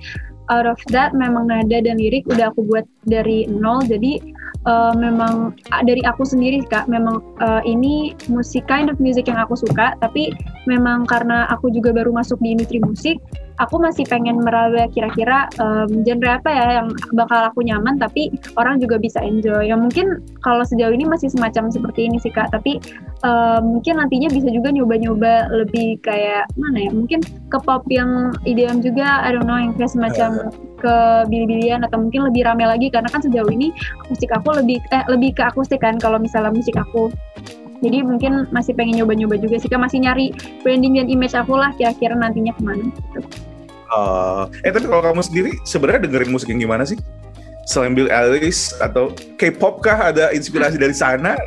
out 0.53 0.69
of 0.69 0.77
that 0.93 1.17
memang 1.17 1.49
nada 1.49 1.81
dan 1.81 1.97
lirik 1.97 2.27
udah 2.29 2.53
aku 2.53 2.65
buat 2.67 2.85
dari 3.09 3.49
nol. 3.49 3.85
Jadi 3.85 4.21
uh, 4.69 4.93
memang 4.97 5.57
dari 5.85 6.01
aku 6.05 6.25
sendiri 6.25 6.65
kak 6.69 6.89
memang 6.89 7.21
uh, 7.41 7.63
ini 7.65 8.13
musik 8.29 8.65
kind 8.69 8.89
of 8.93 8.97
music 9.01 9.29
yang 9.29 9.41
aku 9.41 9.57
suka. 9.57 9.97
Tapi 10.01 10.33
memang 10.69 11.09
karena 11.09 11.49
aku 11.49 11.73
juga 11.73 11.95
baru 11.95 12.13
masuk 12.13 12.41
di 12.45 12.57
industri 12.57 12.79
musik 12.81 13.17
aku 13.63 13.79
masih 13.79 14.03
pengen 14.09 14.43
meraba 14.43 14.91
kira-kira 14.91 15.47
um, 15.63 16.03
genre 16.03 16.41
apa 16.41 16.51
ya 16.51 16.67
yang 16.83 16.89
bakal 17.15 17.41
aku 17.47 17.63
nyaman 17.63 17.97
tapi 18.01 18.35
orang 18.59 18.83
juga 18.83 18.99
bisa 18.99 19.23
enjoy. 19.23 19.71
Ya 19.71 19.77
mungkin 19.79 20.23
kalau 20.43 20.67
sejauh 20.67 20.91
ini 20.91 21.07
masih 21.07 21.31
semacam 21.31 21.71
seperti 21.71 22.11
ini 22.11 22.19
sih 22.19 22.33
kak. 22.35 22.51
Tapi 22.51 22.83
um, 23.23 23.79
mungkin 23.79 24.03
nantinya 24.03 24.31
bisa 24.31 24.51
juga 24.51 24.75
nyoba-nyoba 24.75 25.55
lebih 25.55 26.03
kayak 26.03 26.51
mana 26.59 26.89
ya? 26.89 26.91
Mungkin 26.91 27.21
ke 27.51 27.59
pop 27.63 27.87
yang 27.91 28.35
ideam 28.49 28.83
juga. 28.83 29.23
I 29.23 29.35
don't 29.35 29.47
know 29.47 29.59
yang 29.59 29.75
kayak 29.79 29.93
semacam 29.95 30.51
ke 30.83 30.95
bilibilian 31.33 31.81
atau 31.87 31.97
mungkin 31.97 32.29
lebih 32.29 32.45
rame 32.45 32.69
lagi 32.69 32.93
karena 32.93 33.09
kan 33.09 33.25
sejauh 33.25 33.49
ini 33.49 33.73
musik 34.13 34.29
aku 34.29 34.53
lebih 34.53 34.85
eh, 34.93 35.05
lebih 35.09 35.33
ke 35.33 35.43
akustik 35.49 35.81
kan 35.81 35.97
kalau 35.97 36.21
misalnya 36.21 36.53
musik 36.53 36.77
aku 36.77 37.09
jadi 37.85 38.01
mungkin 38.01 38.49
masih 38.49 38.73
pengen 38.73 39.05
nyoba-nyoba 39.05 39.37
juga 39.37 39.61
sih, 39.61 39.69
kan 39.69 39.85
masih 39.85 40.01
nyari 40.01 40.33
branding 40.65 40.97
dan 40.97 41.07
image 41.13 41.37
aku 41.37 41.53
lah 41.53 41.69
kira-kira 41.77 42.17
nantinya 42.17 42.57
ke 42.57 42.63
mana. 42.65 42.89
Gitu. 42.89 43.21
Uh, 43.95 44.51
eh 44.67 44.75
tapi 44.75 44.91
kalau 44.91 45.03
kamu 45.07 45.23
sendiri 45.23 45.51
sebenarnya 45.63 46.11
dengerin 46.11 46.35
musik 46.35 46.51
yang 46.51 46.59
gimana 46.59 46.83
sih? 46.83 46.99
Selain 47.65 47.97
Bill 47.97 48.13
Alice 48.13 48.77
atau 48.83 49.15
K-pop 49.41 49.81
kah 49.81 50.13
ada 50.13 50.35
inspirasi 50.35 50.77
dari 50.77 50.93
sana? 50.93 51.39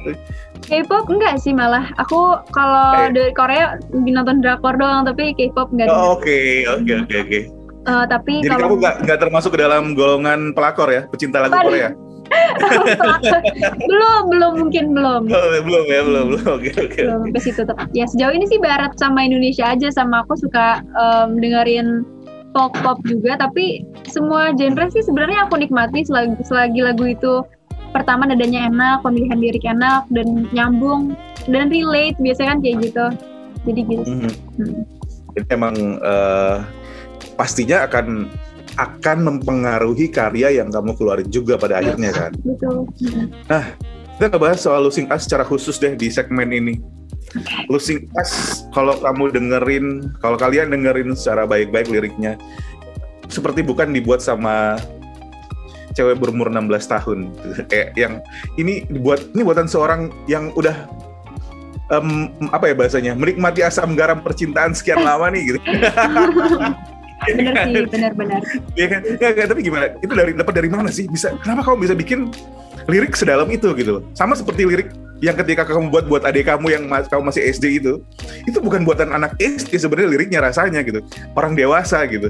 K-pop 0.65 1.05
enggak 1.11 1.37
sih 1.37 1.53
malah. 1.53 1.93
Aku 2.01 2.41
kalau 2.49 3.11
dari 3.13 3.29
Korea 3.37 3.77
nonton 3.93 4.41
drakor 4.41 4.73
doang, 4.81 5.05
tapi 5.05 5.37
K-pop 5.37 5.69
enggak. 5.75 5.93
Oh, 5.93 6.17
oke, 6.17 6.65
oke, 6.65 6.93
oke, 7.05 7.15
oke. 7.21 7.39
Uh, 7.87 8.03
tapi 8.09 8.43
Jadi 8.43 8.51
kalau... 8.51 8.75
kamu 8.75 8.75
nggak 8.81 8.95
nggak 9.05 9.19
termasuk 9.21 9.55
ke 9.55 9.59
dalam 9.61 9.93
golongan 9.93 10.51
pelakor 10.57 10.89
ya, 10.89 11.05
pecinta 11.07 11.45
lagu 11.45 11.53
Tadi. 11.53 11.67
Korea? 11.69 11.91
belum 13.87 14.21
belum 14.27 14.53
mungkin 14.59 14.91
belum 14.91 15.31
oh, 15.31 15.47
belum 15.63 15.85
ya 15.87 16.01
belum 16.03 16.25
belum 16.35 16.47
oke 16.59 16.71
oke 16.75 16.99
belum 16.99 17.31
ke 17.31 17.39
situ 17.39 17.63
ya 17.95 18.03
sejauh 18.03 18.33
ini 18.35 18.43
sih 18.51 18.59
barat 18.59 18.91
sama 18.99 19.23
Indonesia 19.23 19.63
aja 19.71 19.87
sama 19.87 20.27
aku 20.27 20.35
suka 20.35 20.83
um, 20.99 21.39
dengerin 21.39 22.03
pop 22.57 22.73
pop 22.81 22.97
juga 23.05 23.37
tapi 23.37 23.85
semua 24.09 24.49
genre 24.57 24.89
sih 24.89 25.05
sebenarnya 25.05 25.45
aku 25.45 25.61
nikmati 25.61 26.01
selagi, 26.01 26.41
selagi 26.41 26.81
lagu 26.81 27.05
itu 27.05 27.45
pertama 27.93 28.25
nadanya 28.25 28.65
enak 28.65 29.05
pemilihan 29.05 29.37
lirik 29.37 29.61
enak 29.61 30.09
dan 30.09 30.49
nyambung 30.49 31.13
dan 31.45 31.69
relate 31.69 32.17
biasanya 32.17 32.57
kan 32.57 32.59
kayak 32.65 32.77
gitu 32.89 33.05
jadi 33.69 33.81
gitu 33.85 34.09
mm 34.09 34.17
-hmm. 34.25 34.33
hmm. 34.57 34.83
Jadi 35.37 35.53
emang 35.53 36.01
uh, 36.01 36.65
pastinya 37.37 37.85
akan 37.85 38.25
akan 38.77 39.17
mempengaruhi 39.21 40.09
karya 40.09 40.57
yang 40.57 40.73
kamu 40.73 40.97
keluarin 40.97 41.29
juga 41.29 41.61
pada 41.61 41.77
akhirnya 41.77 42.09
kan. 42.09 42.33
Betul. 42.41 42.89
Nah, 43.49 43.65
kita 44.17 44.33
ngebahas 44.33 44.57
soal 44.57 44.81
Losing 44.85 45.09
Us 45.13 45.29
secara 45.29 45.45
khusus 45.45 45.77
deh 45.77 45.93
di 45.93 46.09
segmen 46.09 46.49
ini. 46.49 46.81
Losing 47.67 48.07
Us, 48.15 48.63
kalau 48.71 48.95
kamu 49.03 49.35
dengerin, 49.35 50.15
kalau 50.23 50.39
kalian 50.39 50.71
dengerin 50.71 51.11
secara 51.11 51.43
baik-baik 51.43 51.91
liriknya, 51.91 52.39
seperti 53.27 53.61
bukan 53.63 53.91
dibuat 53.91 54.23
sama 54.23 54.79
cewek 55.91 56.21
berumur 56.21 56.47
16 56.47 56.71
tahun. 56.87 57.19
Kayak 57.71 57.89
yang 57.99 58.13
ini 58.55 58.87
dibuat 58.87 59.21
ini 59.35 59.41
buatan 59.43 59.67
seorang 59.67 60.13
yang 60.31 60.55
udah 60.55 60.87
um, 61.91 62.31
apa 62.53 62.71
ya 62.71 62.75
bahasanya 62.77 63.11
menikmati 63.17 63.65
asam 63.65 63.97
garam 63.97 64.23
percintaan 64.23 64.71
sekian 64.71 65.03
lama 65.03 65.27
nih 65.33 65.55
gitu. 65.55 65.59
bener 67.27 67.49
sih 67.65 67.81
benar-benar 67.89 68.39
iya 68.77 68.87
kan? 68.87 69.01
Ya, 69.17 69.33
kan 69.33 69.45
tapi 69.49 69.61
gimana? 69.65 69.89
Itu 69.99 70.13
dari 70.13 70.31
dapat 70.37 70.53
dari 70.53 70.69
mana 70.69 70.93
sih? 70.93 71.09
Bisa 71.09 71.33
kenapa 71.41 71.65
kamu 71.65 71.89
bisa 71.89 71.93
bikin 71.97 72.29
lirik 72.87 73.13
sedalam 73.17 73.49
itu 73.51 73.67
gitu 73.75 74.05
sama 74.15 74.37
seperti 74.37 74.63
lirik 74.63 74.93
yang 75.23 75.35
ketika 75.37 75.65
kamu 75.65 75.89
buat 75.89 76.05
buat 76.05 76.23
adik 76.25 76.45
kamu 76.49 76.73
yang 76.73 76.83
mas, 76.85 77.09
kamu 77.09 77.29
masih 77.29 77.43
SD 77.49 77.81
itu 77.81 78.01
itu 78.45 78.57
bukan 78.61 78.85
buatan 78.85 79.09
anak 79.09 79.33
SD 79.41 79.77
sebenarnya 79.77 80.09
liriknya 80.13 80.39
rasanya 80.45 80.85
gitu. 80.85 81.01
Orang 81.33 81.57
dewasa 81.57 82.05
gitu. 82.05 82.29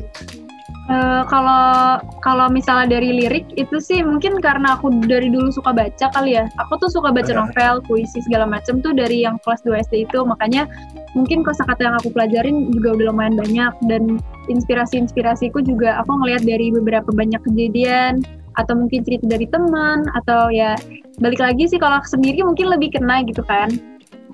Uh, 0.87 1.27
kalau 1.27 1.99
kalau 2.23 2.47
misalnya 2.47 2.95
dari 2.95 3.11
lirik 3.11 3.43
itu 3.59 3.75
sih 3.75 3.99
mungkin 3.99 4.39
karena 4.39 4.79
aku 4.79 4.87
dari 5.03 5.27
dulu 5.27 5.51
suka 5.51 5.75
baca 5.75 6.07
kali 6.15 6.39
ya. 6.39 6.47
Aku 6.63 6.79
tuh 6.79 6.87
suka 6.87 7.11
baca 7.11 7.27
novel, 7.27 7.83
puisi 7.83 8.23
segala 8.23 8.47
macam 8.47 8.79
tuh 8.79 8.95
dari 8.95 9.27
yang 9.27 9.35
kelas 9.43 9.59
2 9.67 9.83
SD 9.83 10.07
itu. 10.07 10.19
Makanya 10.23 10.63
mungkin 11.11 11.43
kosakata 11.43 11.91
yang 11.91 11.95
aku 11.99 12.15
pelajarin 12.15 12.71
juga 12.71 12.95
udah 12.95 13.05
lumayan 13.11 13.35
banyak. 13.35 13.73
Dan 13.91 14.23
inspirasi-inspirasiku 14.47 15.59
juga 15.59 15.99
aku 15.99 16.23
ngelihat 16.23 16.47
dari 16.47 16.71
beberapa 16.71 17.11
banyak 17.11 17.43
kejadian 17.43 18.23
atau 18.57 18.73
mungkin 18.73 19.05
cerita 19.05 19.25
dari 19.29 19.45
teman 19.47 20.05
atau 20.17 20.49
ya 20.49 20.73
balik 21.21 21.41
lagi 21.41 21.69
sih 21.69 21.79
kalau 21.79 22.01
sendiri 22.05 22.41
mungkin 22.41 22.69
lebih 22.73 22.97
kena 22.97 23.23
gitu 23.25 23.41
kan. 23.45 23.71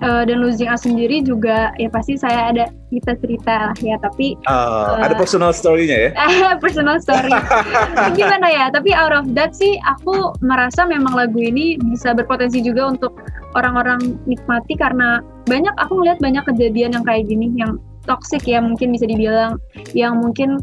Uh, 0.02 0.26
dan 0.26 0.42
losing 0.42 0.66
us 0.66 0.82
sendiri 0.82 1.22
juga 1.22 1.70
ya 1.78 1.86
pasti 1.86 2.18
saya 2.18 2.50
ada 2.50 2.66
kita 2.90 3.14
cerita 3.22 3.70
lah 3.70 3.76
ya 3.78 3.94
tapi 4.02 4.34
uh, 4.50 4.98
uh, 4.98 5.06
ada 5.06 5.14
personal 5.14 5.54
story-nya 5.54 6.10
ya? 6.10 6.10
Personal 6.64 6.98
story. 6.98 7.30
Gimana 8.18 8.50
ya 8.50 8.74
tapi 8.74 8.90
out 8.90 9.14
of 9.14 9.30
that 9.38 9.54
sih 9.54 9.78
aku 9.86 10.34
merasa 10.42 10.82
memang 10.82 11.14
lagu 11.14 11.38
ini 11.38 11.78
bisa 11.78 12.10
berpotensi 12.10 12.58
juga 12.58 12.90
untuk 12.90 13.14
orang-orang 13.54 14.18
nikmati 14.26 14.74
karena 14.74 15.22
banyak 15.46 15.72
aku 15.78 16.02
melihat 16.02 16.18
banyak 16.18 16.42
kejadian 16.42 16.98
yang 16.98 17.04
kayak 17.06 17.30
gini 17.30 17.54
yang 17.54 17.78
toxic 18.04 18.44
ya 18.44 18.60
mungkin 18.60 18.92
bisa 18.92 19.08
dibilang 19.08 19.56
yang 19.96 20.20
mungkin 20.20 20.60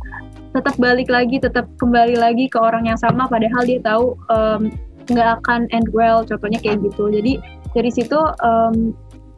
tetap 0.51 0.75
balik 0.75 1.08
lagi 1.08 1.39
tetap 1.39 1.65
kembali 1.79 2.20
lagi 2.20 2.51
ke 2.51 2.60
orang 2.60 2.88
yang 2.88 3.00
sama 3.00 3.27
padahal 3.31 3.63
dia 3.63 3.79
tahu 3.79 4.20
um, 4.27 4.67
nggak 5.08 5.41
akan 5.43 5.67
end 5.72 5.88
well 5.96 6.22
contohnya 6.24 6.60
kayak 6.60 6.84
gitu. 6.84 7.10
Jadi 7.10 7.39
dari 7.72 7.91
situ 7.91 8.20
um, 8.43 8.91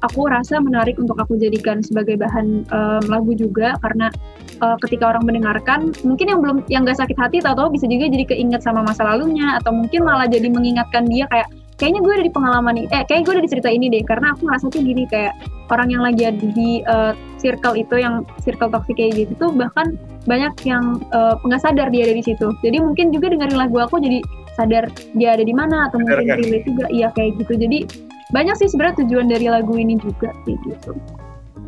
aku 0.04 0.28
rasa 0.28 0.60
menarik 0.60 1.00
untuk 1.00 1.16
aku 1.16 1.40
jadikan 1.40 1.80
sebagai 1.80 2.20
bahan 2.20 2.68
um, 2.70 3.04
lagu 3.08 3.32
juga 3.34 3.80
karena 3.80 4.12
uh, 4.60 4.76
ketika 4.84 5.16
orang 5.16 5.24
mendengarkan 5.24 5.96
mungkin 6.04 6.28
yang 6.28 6.40
belum 6.44 6.58
yang 6.68 6.84
gak 6.84 7.00
sakit 7.00 7.16
hati 7.16 7.40
atau 7.40 7.72
bisa 7.72 7.88
juga 7.88 8.12
jadi 8.12 8.36
keinget 8.36 8.62
sama 8.62 8.84
masa 8.84 9.08
lalunya 9.08 9.58
atau 9.64 9.72
mungkin 9.72 10.04
malah 10.04 10.28
jadi 10.28 10.52
mengingatkan 10.52 11.08
dia 11.08 11.24
kayak 11.32 11.48
kayaknya 11.84 12.00
gue 12.00 12.14
ada 12.16 12.24
di 12.24 12.32
pengalaman 12.32 12.74
ini 12.80 12.88
eh 12.96 13.04
kayak 13.04 13.28
gue 13.28 13.34
ada 13.36 13.44
di 13.44 13.52
cerita 13.52 13.68
ini 13.68 13.92
deh 13.92 14.08
karena 14.08 14.32
aku 14.32 14.48
ngerasa 14.48 14.72
tuh 14.72 14.80
gini 14.80 15.04
kayak 15.04 15.36
orang 15.68 15.92
yang 15.92 16.00
lagi 16.00 16.24
ada 16.32 16.40
di 16.40 16.80
uh, 16.88 17.12
circle 17.44 17.76
itu 17.76 18.00
yang 18.00 18.24
circle 18.40 18.72
toxic 18.72 18.96
kayak 18.96 19.28
gitu 19.28 19.36
tuh 19.36 19.52
bahkan 19.52 20.00
banyak 20.24 20.56
yang 20.64 21.04
uh, 21.12 21.36
nggak 21.44 21.60
sadar 21.60 21.92
dia 21.92 22.08
ada 22.08 22.16
di 22.16 22.24
situ 22.24 22.56
jadi 22.64 22.80
mungkin 22.80 23.12
juga 23.12 23.36
dengerin 23.36 23.60
lagu 23.60 23.84
aku 23.84 24.00
jadi 24.00 24.24
sadar 24.56 24.88
dia 25.20 25.36
ada 25.36 25.44
di 25.44 25.52
mana 25.52 25.92
atau 25.92 26.00
mungkin 26.00 26.24
kan? 26.24 26.40
relate 26.40 26.64
juga 26.64 26.88
iya 26.88 27.12
kayak 27.12 27.36
gitu 27.44 27.60
jadi 27.60 27.84
banyak 28.32 28.56
sih 28.58 28.68
sebenarnya 28.72 29.04
tujuan 29.04 29.28
dari 29.30 29.46
lagu 29.46 29.78
ini 29.78 30.00
juga 30.02 30.34
kayak 30.48 30.58
gitu. 30.66 30.98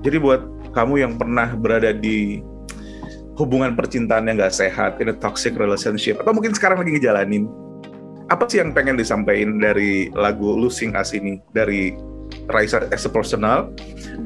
Jadi 0.01 0.17
buat 0.17 0.41
kamu 0.74 1.05
yang 1.05 1.13
pernah 1.13 1.53
berada 1.53 1.93
di 1.93 2.41
hubungan 3.38 3.77
percintaan 3.77 4.25
yang 4.25 4.41
gak 4.41 4.55
sehat, 4.55 4.98
in 4.98 5.13
a 5.13 5.15
toxic 5.15 5.53
relationship, 5.60 6.17
atau 6.24 6.34
mungkin 6.34 6.57
sekarang 6.57 6.81
lagi 6.81 6.98
ngejalanin, 6.98 7.45
apa 8.34 8.50
sih 8.50 8.58
yang 8.58 8.74
pengen 8.74 8.98
disampaikan 8.98 9.62
dari 9.62 10.10
lagu 10.17 10.58
Losing 10.58 10.98
Us 10.98 11.13
ini 11.13 11.38
dari 11.53 11.94
Raisa 12.50 12.86
as 12.89 13.05
a 13.05 13.12
personal 13.12 13.70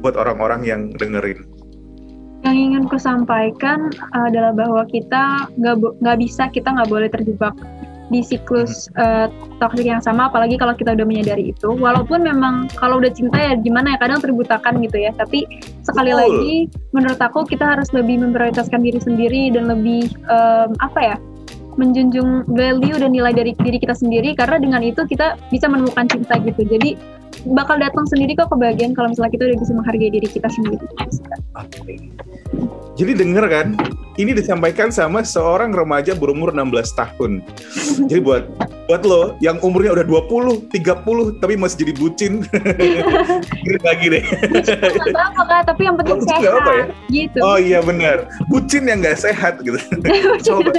buat 0.00 0.16
orang-orang 0.16 0.64
yang 0.64 0.80
dengerin? 0.96 1.44
Yang 2.40 2.56
ingin 2.56 2.82
ku 2.88 2.96
sampaikan 2.96 3.92
adalah 4.16 4.56
bahwa 4.56 4.88
kita 4.88 5.52
nggak 6.00 6.18
bisa, 6.20 6.48
kita 6.48 6.72
nggak 6.72 6.88
boleh 6.88 7.08
terjebak 7.12 7.52
di 8.10 8.26
siklus 8.26 8.90
uh, 8.98 9.30
toxic 9.62 9.86
yang 9.86 10.02
sama 10.02 10.26
apalagi 10.26 10.58
kalau 10.58 10.74
kita 10.74 10.98
udah 10.98 11.06
menyadari 11.06 11.54
itu 11.54 11.70
walaupun 11.78 12.26
memang 12.26 12.66
kalau 12.74 12.98
udah 12.98 13.14
cinta 13.14 13.38
ya 13.38 13.54
gimana 13.54 13.94
ya 13.94 13.98
kadang 14.02 14.18
terbutakan 14.18 14.82
gitu 14.82 14.98
ya 14.98 15.14
tapi 15.14 15.46
sekali 15.86 16.10
Betul. 16.10 16.18
lagi 16.18 16.54
menurut 16.90 17.20
aku 17.22 17.46
kita 17.46 17.62
harus 17.62 17.86
lebih 17.94 18.18
memprioritaskan 18.18 18.82
diri 18.82 18.98
sendiri 18.98 19.54
dan 19.54 19.70
lebih 19.70 20.10
um, 20.26 20.74
apa 20.82 21.14
ya 21.14 21.16
menjunjung 21.80 22.44
value 22.52 23.00
dan 23.00 23.10
nilai 23.16 23.32
dari 23.32 23.56
diri 23.56 23.80
kita 23.80 23.96
sendiri 23.96 24.36
karena 24.36 24.60
dengan 24.60 24.84
itu 24.84 25.00
kita 25.08 25.40
bisa 25.48 25.64
menemukan 25.64 26.04
cinta 26.12 26.36
gitu 26.44 26.60
jadi 26.68 27.00
bakal 27.48 27.80
datang 27.80 28.04
sendiri 28.04 28.36
kok 28.36 28.52
kebahagiaan 28.52 28.92
kalau 28.92 29.08
misalnya 29.08 29.32
kita 29.32 29.44
udah 29.48 29.58
bisa 29.64 29.72
menghargai 29.72 30.10
diri 30.12 30.28
kita 30.28 30.48
sendiri. 30.52 30.84
Jadi 33.00 33.16
denger 33.16 33.44
kan, 33.48 33.68
ini 34.20 34.36
disampaikan 34.36 34.92
sama 34.92 35.24
seorang 35.24 35.72
remaja 35.72 36.12
berumur 36.12 36.52
16 36.52 36.92
tahun. 36.92 37.40
Jadi 38.04 38.20
buat 38.20 38.44
buat 38.84 39.06
lo 39.08 39.40
yang 39.40 39.56
umurnya 39.64 39.96
udah 39.96 40.04
20, 40.04 40.68
30 40.68 41.40
tapi 41.40 41.56
masih 41.56 41.76
jadi 41.80 41.92
bucin. 41.96 42.32
Lagi 43.88 44.06
deh. 44.12 44.24
Bucin 44.52 45.16
apa 45.16 45.42
Kak, 45.48 45.60
tapi 45.72 45.88
yang 45.88 45.96
penting 45.96 46.20
oh, 46.20 46.26
sehat. 46.28 46.52
Apa 46.60 46.72
ya? 46.76 46.84
Gitu. 47.08 47.38
Oh 47.40 47.56
iya 47.56 47.80
benar. 47.80 48.28
Bucin 48.52 48.84
yang 48.84 49.00
gak 49.00 49.16
sehat 49.16 49.64
gitu. 49.64 49.80
Coba 50.52 50.76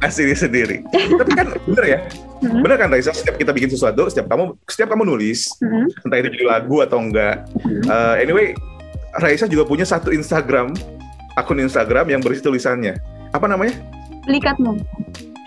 kasih 0.00 0.32
diri 0.32 0.36
sendiri. 0.38 0.76
tapi 1.20 1.30
kan 1.36 1.52
bener 1.68 1.84
ya? 1.84 1.98
hmm 2.40 2.60
Bener 2.64 2.76
kan 2.80 2.88
Raisa, 2.88 3.12
setiap 3.12 3.36
kita 3.36 3.52
bikin 3.52 3.68
sesuatu, 3.68 4.08
setiap 4.08 4.32
kamu 4.32 4.56
setiap 4.64 4.96
kamu 4.96 5.04
nulis, 5.04 5.52
hmm 5.60 6.08
entah 6.08 6.18
itu 6.24 6.28
jadi 6.40 6.46
lagu 6.48 6.80
atau 6.80 6.96
enggak. 7.04 7.44
hmm 7.60 7.84
Uh, 7.84 8.16
anyway, 8.16 8.56
Raisa 9.20 9.44
juga 9.44 9.68
punya 9.68 9.84
satu 9.84 10.08
Instagram, 10.08 10.72
akun 11.38 11.62
Instagram 11.62 12.10
yang 12.10 12.20
berisi 12.22 12.42
tulisannya. 12.42 12.98
Apa 13.34 13.50
namanya? 13.50 13.76
Likatmu 14.30 14.80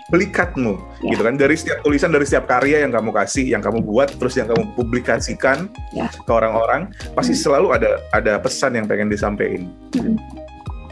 belikatmu 0.08 0.80
ya. 1.04 1.12
gitu 1.12 1.22
kan 1.22 1.36
dari 1.36 1.52
setiap 1.52 1.84
tulisan 1.84 2.08
dari 2.08 2.24
setiap 2.24 2.48
karya 2.48 2.80
yang 2.80 2.92
kamu 2.92 3.12
kasih 3.12 3.44
yang 3.44 3.60
kamu 3.60 3.84
buat 3.84 4.08
terus 4.16 4.40
yang 4.40 4.48
kamu 4.48 4.72
publikasikan 4.72 5.68
ya. 5.92 6.08
ke 6.08 6.32
orang-orang 6.32 6.88
pasti 7.12 7.36
hmm. 7.36 7.42
selalu 7.44 7.76
ada 7.76 8.00
ada 8.16 8.40
pesan 8.40 8.80
yang 8.80 8.88
pengen 8.88 9.12
disampaikan 9.12 9.68
hmm. 10.00 10.16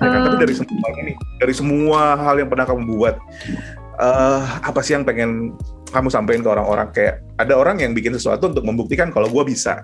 ya 0.05 0.09
kan? 0.13 0.21
Uh. 0.21 0.25
tapi 0.29 0.37
dari 0.45 0.55
semua 0.55 0.89
ini 1.01 1.13
dari 1.41 1.55
semua 1.57 2.01
hal 2.21 2.37
yang 2.45 2.49
pernah 2.53 2.69
kamu 2.69 2.83
buat 2.93 3.17
uh, 3.97 4.45
apa 4.61 4.81
sih 4.85 4.93
yang 4.93 5.09
pengen 5.09 5.57
kamu 5.89 6.13
sampaikan 6.13 6.45
ke 6.45 6.51
orang-orang 6.53 6.89
kayak 6.93 7.25
ada 7.41 7.57
orang 7.57 7.81
yang 7.81 7.97
bikin 7.97 8.13
sesuatu 8.13 8.53
untuk 8.53 8.69
membuktikan 8.69 9.09
kalau 9.09 9.33
gue 9.33 9.45
bisa 9.49 9.81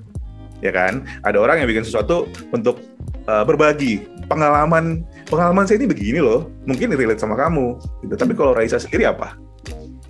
ya 0.62 0.72
kan? 0.72 1.05
Ada 1.27 1.37
orang 1.37 1.61
yang 1.61 1.68
bikin 1.68 1.85
sesuatu 1.85 2.31
untuk 2.55 2.81
uh, 3.27 3.44
berbagi. 3.44 4.07
Pengalaman 4.31 5.05
pengalaman 5.29 5.68
saya 5.68 5.83
ini 5.83 5.90
begini 5.90 6.22
loh. 6.22 6.48
Mungkin 6.64 6.94
relate 6.94 7.20
sama 7.20 7.37
kamu 7.37 7.77
gitu. 8.07 8.14
Tapi 8.16 8.33
kalau 8.33 8.57
Raisa 8.57 8.81
sendiri 8.81 9.11
apa? 9.11 9.37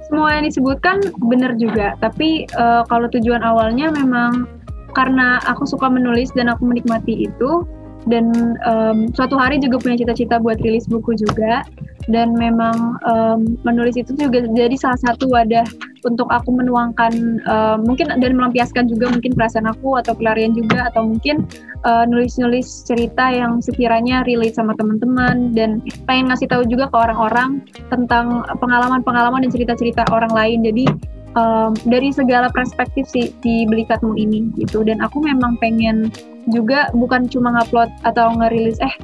Semua 0.07 0.37
yang 0.37 0.45
disebutkan 0.47 1.01
benar 1.27 1.57
juga. 1.57 1.97
Tapi 1.99 2.47
uh, 2.55 2.85
kalau 2.87 3.09
tujuan 3.11 3.41
awalnya 3.41 3.89
memang 3.91 4.47
karena 4.93 5.41
aku 5.49 5.65
suka 5.65 5.89
menulis 5.89 6.29
dan 6.37 6.53
aku 6.53 6.69
menikmati 6.69 7.27
itu 7.27 7.65
dan 8.11 8.59
um, 8.67 9.07
suatu 9.15 9.39
hari 9.39 9.63
juga 9.63 9.79
punya 9.79 10.03
cita-cita 10.03 10.43
buat 10.43 10.59
rilis 10.59 10.91
buku 10.91 11.15
juga. 11.15 11.63
Dan 12.11 12.35
memang 12.35 12.99
um, 13.07 13.55
menulis 13.63 13.95
itu 13.95 14.11
juga 14.19 14.43
jadi 14.43 14.75
salah 14.75 14.99
satu 14.99 15.31
wadah 15.31 15.63
untuk 16.03 16.27
aku 16.35 16.51
menuangkan 16.51 17.39
uh, 17.47 17.79
mungkin 17.79 18.11
dan 18.11 18.35
melampiaskan 18.35 18.91
juga 18.91 19.07
mungkin 19.07 19.39
perasaan 19.39 19.71
aku 19.71 20.03
atau 20.03 20.11
pelarian 20.19 20.51
juga 20.51 20.91
atau 20.91 21.07
mungkin 21.07 21.47
uh, 21.87 22.03
nulis-nulis 22.11 22.83
cerita 22.83 23.31
yang 23.31 23.63
sekiranya 23.63 24.27
relate 24.27 24.59
sama 24.59 24.75
teman-teman. 24.75 25.55
Dan 25.55 25.79
pengen 26.11 26.35
ngasih 26.35 26.51
tahu 26.51 26.67
juga 26.67 26.91
ke 26.91 26.97
orang-orang 26.99 27.63
tentang 27.87 28.43
pengalaman-pengalaman 28.59 29.47
dan 29.47 29.51
cerita-cerita 29.55 30.03
orang 30.11 30.35
lain. 30.35 30.67
Jadi 30.67 30.91
um, 31.39 31.71
dari 31.87 32.11
segala 32.11 32.51
perspektif 32.51 33.07
sih 33.07 33.31
di 33.47 33.63
belikatmu 33.71 34.19
ini 34.19 34.51
gitu. 34.59 34.83
Dan 34.83 34.99
aku 35.07 35.23
memang 35.23 35.55
pengen 35.63 36.11
juga 36.51 36.91
bukan 36.97 37.31
cuma 37.31 37.55
ngupload 37.55 37.91
atau 38.03 38.35
ngerilis 38.35 38.81
eh 38.83 38.95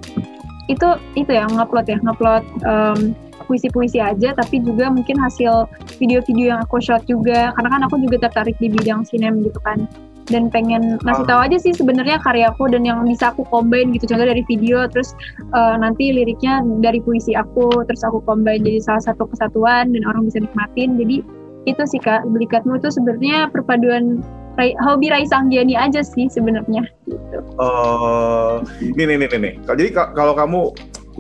itu 0.69 0.99
itu 1.15 1.31
ya 1.33 1.47
ngupload 1.47 1.87
ya 1.89 1.97
ngupload 2.03 2.45
um, 2.67 3.15
puisi-puisi 3.49 3.97
aja 3.97 4.37
tapi 4.37 4.61
juga 4.61 4.93
mungkin 4.93 5.17
hasil 5.17 5.65
video-video 5.97 6.53
yang 6.53 6.61
aku 6.61 6.85
shot 6.85 7.01
juga. 7.09 7.57
Karena 7.57 7.69
kan 7.73 7.81
aku 7.89 7.97
juga 8.05 8.29
tertarik 8.29 8.55
di 8.61 8.69
bidang 8.69 9.09
sinem 9.09 9.41
gitu 9.41 9.57
kan. 9.65 9.89
Dan 10.29 10.53
pengen 10.53 11.01
ngasih 11.01 11.25
tahu 11.25 11.41
aja 11.41 11.57
sih 11.57 11.73
sebenarnya 11.73 12.21
karyaku 12.21 12.69
dan 12.69 12.85
yang 12.85 13.01
bisa 13.09 13.33
aku 13.33 13.49
combine 13.49 13.97
gitu. 13.97 14.05
Contoh 14.13 14.29
dari 14.29 14.45
video 14.45 14.85
terus 14.85 15.17
uh, 15.57 15.81
nanti 15.81 16.13
liriknya 16.13 16.61
dari 16.85 17.01
puisi 17.01 17.33
aku 17.33 17.89
terus 17.89 18.05
aku 18.05 18.21
combine 18.29 18.61
jadi 18.61 18.85
salah 18.85 19.03
satu 19.09 19.25
kesatuan 19.25 19.89
dan 19.97 20.03
orang 20.05 20.29
bisa 20.29 20.45
nikmatin. 20.45 21.01
Jadi 21.01 21.25
itu 21.65 21.83
sih 21.89 22.01
kak 22.01 22.29
belikatmu 22.29 22.77
itu 22.77 22.93
sebenarnya 22.93 23.49
perpaduan 23.49 24.21
hobi 24.59 25.07
Raisa 25.09 25.39
Anggiani 25.39 25.79
aja 25.79 26.03
sih 26.03 26.27
sebenarnya. 26.27 26.83
Gitu. 27.07 27.39
Oh, 27.63 28.63
ini 28.83 29.15
nih 29.15 29.17
nih 29.27 29.39
nih. 29.39 29.55
Jadi 29.63 29.85
kalau 29.95 30.35
kamu 30.35 30.61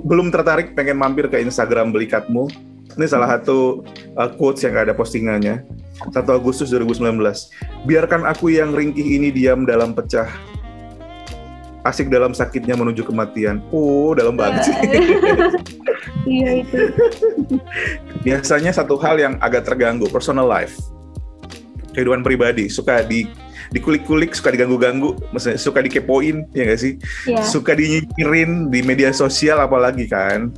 belum 0.03 0.35
tertarik 0.35 0.74
pengen 0.74 0.98
mampir 0.98 1.31
ke 1.31 1.38
Instagram 1.38 1.94
Belikatmu, 1.94 2.51
ini 2.98 3.07
salah 3.07 3.38
satu 3.38 3.87
uh, 4.18 4.31
quotes 4.35 4.66
yang 4.66 4.74
ada 4.74 4.94
postingannya. 4.94 5.62
1 5.98 6.14
Agustus 6.31 6.70
2019. 6.70 7.18
Biarkan 7.87 8.22
aku 8.22 8.55
yang 8.55 8.70
ringkih 8.70 9.03
ini 9.03 9.35
diam 9.35 9.66
dalam 9.66 9.94
pecah. 9.94 10.31
Asik 11.83 12.11
dalam 12.11 12.35
sakitnya 12.35 12.79
menuju 12.79 13.03
kematian. 13.07 13.62
Oh, 13.74 14.14
dalam 14.14 14.38
banget 14.38 14.70
sih. 14.70 14.74
iya 16.27 16.51
itu. 16.62 16.90
Biasanya 18.22 18.70
satu 18.70 18.94
hal 18.98 19.18
yang 19.18 19.35
agak 19.42 19.66
terganggu, 19.66 20.07
personal 20.11 20.46
life 20.46 20.79
kehidupan 21.92 22.24
pribadi. 22.24 22.68
Suka 22.68 23.05
di 23.05 23.29
dikulik-kulik 23.72 24.33
suka 24.33 24.53
diganggu-ganggu. 24.53 25.16
Maksudnya 25.33 25.59
suka 25.61 25.85
dikepoin 25.85 26.48
ya 26.57 26.64
gak 26.68 26.81
sih? 26.81 26.96
Yeah. 27.29 27.44
suka 27.44 27.77
dinyikirin 27.77 28.72
di 28.72 28.81
media 28.81 29.12
sosial 29.12 29.61
apalagi 29.61 30.09
kan. 30.09 30.53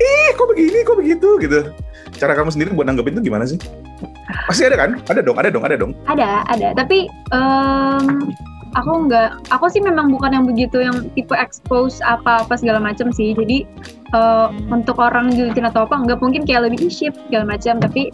Ih 0.00 0.32
kok 0.32 0.48
begini 0.48 0.78
kok 0.84 0.96
begitu? 0.96 1.28
gitu. 1.40 1.60
Cara 2.16 2.32
kamu 2.32 2.52
sendiri 2.52 2.72
buat 2.72 2.88
nanggepin 2.88 3.20
itu 3.20 3.28
gimana 3.32 3.44
sih? 3.44 3.60
Pasti 4.48 4.64
ada 4.64 4.76
kan? 4.76 5.00
Ada 5.08 5.20
dong 5.20 5.36
ada 5.36 5.48
dong 5.52 5.64
ada 5.64 5.76
dong. 5.76 5.92
Ada 6.08 6.44
ada. 6.48 6.68
Tapi 6.72 7.08
um, 7.32 8.32
aku 8.72 8.92
nggak 9.08 9.52
aku 9.52 9.66
sih 9.68 9.82
memang 9.84 10.08
bukan 10.08 10.32
yang 10.32 10.44
begitu 10.48 10.80
yang 10.80 11.12
tipe 11.12 11.36
expose 11.36 12.00
apa 12.00 12.44
apa 12.44 12.54
segala 12.56 12.80
macam 12.80 13.12
sih. 13.12 13.36
Jadi 13.36 13.68
uh, 14.16 14.48
untuk 14.72 14.96
orang 14.96 15.32
julitin 15.36 15.68
atau 15.68 15.84
apa 15.84 16.00
nggak. 16.00 16.18
Mungkin 16.20 16.48
kayak 16.48 16.72
lebih 16.72 16.88
ship 16.88 17.12
segala 17.28 17.56
macam. 17.56 17.76
Tapi 17.76 18.08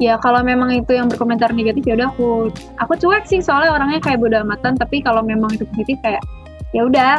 ya 0.00 0.16
kalau 0.18 0.40
memang 0.40 0.72
itu 0.72 0.96
yang 0.96 1.06
berkomentar 1.12 1.52
negatif 1.52 1.84
ya 1.84 1.94
udah 2.00 2.08
aku 2.10 2.48
aku 2.80 2.92
cuek 2.96 3.28
sih 3.28 3.44
soalnya 3.44 3.76
orangnya 3.76 4.00
kayak 4.00 4.18
bodo 4.24 4.40
amatan 4.40 4.74
tapi 4.80 5.04
kalau 5.04 5.20
memang 5.20 5.52
itu 5.52 5.68
positif 5.76 6.00
kayak 6.00 6.24
ya 6.72 6.88
udah 6.88 7.12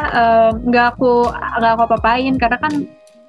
nggak 0.66 0.86
uh, 0.86 0.92
aku 0.92 1.30
nggak 1.30 1.72
aku 1.78 1.82
apa-apain 1.86 2.34
karena 2.36 2.58
kan 2.58 2.72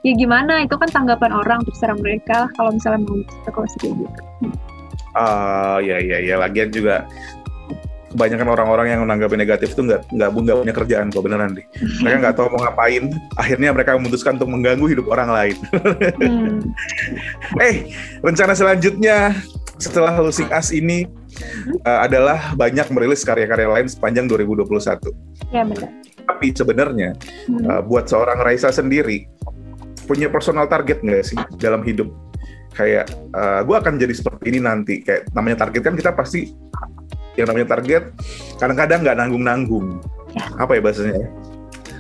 ya 0.04 0.14
gimana 0.18 0.66
itu 0.66 0.76
kan 0.76 0.90
tanggapan 0.90 1.32
orang 1.32 1.62
terserah 1.70 1.96
mereka 1.96 2.50
kalau 2.58 2.74
misalnya 2.74 3.06
mau 3.08 3.22
sekolah 3.48 3.70
kayak 3.80 3.94
gitu. 3.96 4.22
Uh, 5.14 5.78
ya 5.86 6.02
ya 6.02 6.18
ya 6.26 6.36
lagian 6.42 6.74
juga 6.74 7.06
kebanyakan 8.14 8.48
orang-orang 8.54 8.88
yang 8.94 9.02
menanggapi 9.04 9.36
negatif 9.36 9.74
itu 9.74 9.82
nggak 9.84 10.02
nggak 10.14 10.30
nggak 10.30 10.58
punya 10.62 10.76
kerjaan 10.76 11.08
kok 11.10 11.24
beneran 11.26 11.58
deh 11.58 11.66
mereka 12.06 12.18
nggak 12.30 12.36
tahu 12.38 12.48
mau 12.54 12.62
ngapain 12.70 13.04
akhirnya 13.36 13.70
mereka 13.74 13.98
memutuskan 13.98 14.38
untuk 14.38 14.50
mengganggu 14.54 14.86
hidup 14.86 15.06
orang 15.10 15.30
lain 15.34 15.56
hmm. 16.22 16.62
eh 17.68 17.90
rencana 18.22 18.54
selanjutnya 18.54 19.34
setelah 19.82 20.16
losing 20.22 20.48
us 20.54 20.70
ini 20.72 21.10
uh, 21.84 22.00
adalah 22.06 22.54
banyak 22.54 22.88
merilis 22.94 23.26
karya-karya 23.26 23.68
lain 23.68 23.88
sepanjang 23.90 24.30
2021. 24.30 25.12
Ya 25.52 25.68
benar. 25.68 25.90
Tapi 26.24 26.48
sebenarnya 26.56 27.10
hmm. 27.50 27.66
uh, 27.68 27.82
buat 27.84 28.08
seorang 28.08 28.40
Raisa 28.40 28.70
sendiri 28.72 29.28
punya 30.04 30.28
personal 30.28 30.68
target 30.68 31.04
nggak 31.04 31.24
sih 31.26 31.38
dalam 31.60 31.82
hidup? 31.84 32.12
Kayak 32.74 33.12
uh, 33.38 33.62
gue 33.62 33.76
akan 33.76 34.02
jadi 34.02 34.14
seperti 34.14 34.56
ini 34.56 34.60
nanti. 34.64 35.04
Kayak 35.04 35.30
namanya 35.36 35.68
target 35.68 35.82
kan 35.84 35.96
kita 36.00 36.12
pasti 36.16 36.50
yang 37.40 37.48
namanya 37.50 37.78
target 37.78 38.14
kadang-kadang 38.62 39.00
nggak 39.02 39.18
nanggung-nanggung. 39.18 40.02
Ya. 40.34 40.46
Apa 40.58 40.78
ya 40.78 40.82
bahasanya? 40.82 41.30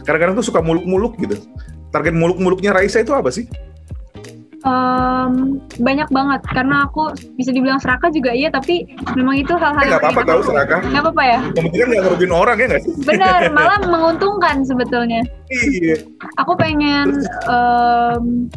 Kadang-kadang 0.04 0.36
tuh 0.38 0.46
suka 0.46 0.60
muluk-muluk 0.62 1.18
gitu. 1.22 1.38
Target 1.94 2.14
muluk-muluknya 2.18 2.74
Raisa 2.74 3.02
itu 3.02 3.14
apa 3.14 3.30
sih? 3.30 3.46
Um, 4.64 5.60
banyak 5.76 6.08
banget 6.08 6.40
karena 6.56 6.88
aku 6.88 7.12
bisa 7.36 7.52
dibilang 7.52 7.84
serakah 7.84 8.08
juga 8.16 8.32
iya 8.32 8.48
tapi 8.48 8.88
memang 9.12 9.44
itu 9.44 9.52
hal-hal 9.60 9.84
eh, 9.84 9.92
yang 9.92 10.00
apa-apa 10.00 10.24
tahu 10.24 10.40
serakah 10.40 10.80
nggak 10.88 11.04
apa-apa 11.04 11.24
ya 11.28 11.40
kemudian 11.52 11.86
nggak 11.92 12.02
ngerugiin 12.08 12.32
orang 12.32 12.56
ya 12.56 12.66
nggak 12.72 12.84
sih 12.88 12.94
benar 13.04 13.40
malah 13.60 13.84
menguntungkan 13.84 14.64
sebetulnya 14.64 15.20
iya 15.52 16.00
aku 16.40 16.56
pengen 16.56 17.28
um, 17.52 18.48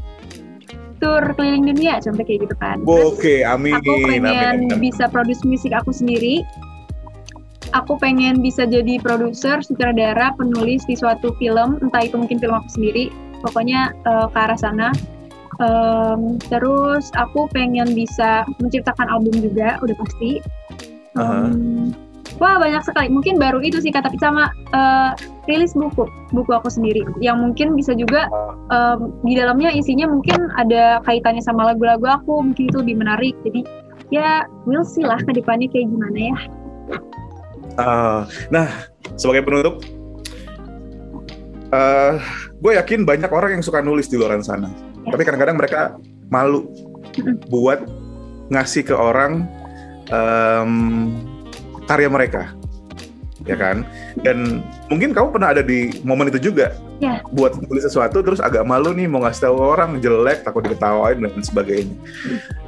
tur 1.02 1.22
keliling 1.36 1.74
dunia 1.74 2.00
contoh 2.00 2.24
kayak 2.24 2.40
gitu 2.48 2.56
kan 2.62 2.76
oke 2.86 3.18
okay, 3.18 3.42
amin 3.42 3.74
aku 3.74 3.90
pengen 4.06 4.22
amin, 4.30 4.70
amin. 4.70 4.78
bisa 4.78 5.10
produce 5.10 5.42
musik 5.42 5.74
aku 5.74 5.90
sendiri 5.90 6.46
aku 7.76 8.00
pengen 8.00 8.40
bisa 8.40 8.64
jadi 8.64 8.96
produser, 9.00 9.60
sutradara, 9.60 10.32
penulis 10.40 10.82
di 10.88 10.96
suatu 10.96 11.36
film, 11.36 11.76
entah 11.84 12.08
itu 12.08 12.16
mungkin 12.16 12.40
film 12.40 12.56
aku 12.56 12.68
sendiri, 12.72 13.12
pokoknya 13.44 13.92
uh, 14.08 14.26
ke 14.32 14.38
arah 14.38 14.58
sana. 14.58 14.88
Um, 15.56 16.36
terus 16.52 17.08
aku 17.16 17.48
pengen 17.48 17.96
bisa 17.96 18.44
menciptakan 18.60 19.08
album 19.08 19.40
juga, 19.40 19.80
udah 19.80 19.96
pasti. 19.96 20.44
Um, 21.16 21.24
uh-huh. 21.24 21.88
Wah 22.36 22.60
banyak 22.60 22.84
sekali. 22.84 23.08
Mungkin 23.08 23.40
baru 23.40 23.64
itu 23.64 23.80
sih 23.80 23.88
kata 23.88 24.12
sama 24.20 24.52
uh, 24.76 25.16
rilis 25.48 25.72
buku, 25.72 26.04
buku 26.36 26.52
aku 26.52 26.68
sendiri. 26.68 27.00
Yang 27.24 27.36
mungkin 27.40 27.68
bisa 27.72 27.96
juga 27.96 28.28
um, 28.68 29.16
di 29.24 29.32
dalamnya 29.40 29.72
isinya 29.72 30.04
mungkin 30.04 30.52
ada 30.60 31.00
kaitannya 31.08 31.40
sama 31.40 31.72
lagu-lagu 31.72 32.04
aku. 32.04 32.44
Mungkin 32.44 32.68
itu 32.68 32.76
lebih 32.84 33.00
menarik. 33.00 33.32
Jadi 33.40 33.64
ya 34.12 34.44
we'll 34.68 34.84
see 34.84 35.00
lah 35.00 35.16
ke 35.16 35.32
depannya 35.32 35.72
kayak 35.72 35.88
gimana 35.88 36.18
ya. 36.18 36.36
Uh, 37.76 38.24
nah 38.48 38.88
sebagai 39.20 39.44
penutup, 39.44 39.84
uh, 41.72 42.16
gue 42.60 42.72
yakin 42.76 43.04
banyak 43.04 43.28
orang 43.28 43.60
yang 43.60 43.64
suka 43.64 43.84
nulis 43.84 44.08
di 44.08 44.16
luar 44.16 44.36
sana. 44.40 44.72
Tapi 45.06 45.22
kadang-kadang 45.22 45.56
mereka 45.56 45.80
malu 46.32 46.66
buat 47.52 47.84
ngasih 48.50 48.90
ke 48.90 48.94
orang 48.94 49.46
um, 50.10 50.72
karya 51.86 52.10
mereka. 52.10 52.52
Ya 53.46 53.54
kan? 53.54 53.86
Dan 54.26 54.66
mungkin 54.90 55.14
kamu 55.14 55.30
pernah 55.30 55.54
ada 55.54 55.62
di 55.62 55.94
momen 56.02 56.26
itu 56.34 56.50
juga 56.50 56.74
ya. 56.98 57.22
buat 57.30 57.54
nulis 57.54 57.86
sesuatu 57.86 58.18
terus 58.18 58.42
agak 58.42 58.66
malu 58.66 58.90
nih 58.90 59.06
mau 59.06 59.22
ngasih 59.22 59.46
tahu 59.46 59.56
orang 59.62 60.02
jelek 60.02 60.42
takut 60.42 60.66
diketawain 60.66 61.22
dan 61.22 61.38
sebagainya. 61.46 61.94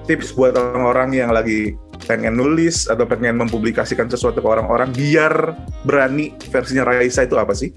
Tips 0.07 0.31
buat 0.39 0.55
orang-orang 0.55 1.19
yang 1.19 1.35
lagi 1.35 1.75
pengen 2.07 2.39
nulis 2.39 2.87
atau 2.87 3.05
pengen 3.09 3.41
mempublikasikan 3.41 4.07
sesuatu 4.07 4.39
ke 4.39 4.49
orang-orang 4.49 4.93
biar 4.95 5.57
berani 5.83 6.37
versinya 6.53 6.87
Raisa 6.87 7.27
itu 7.27 7.35
apa 7.35 7.57
sih? 7.57 7.75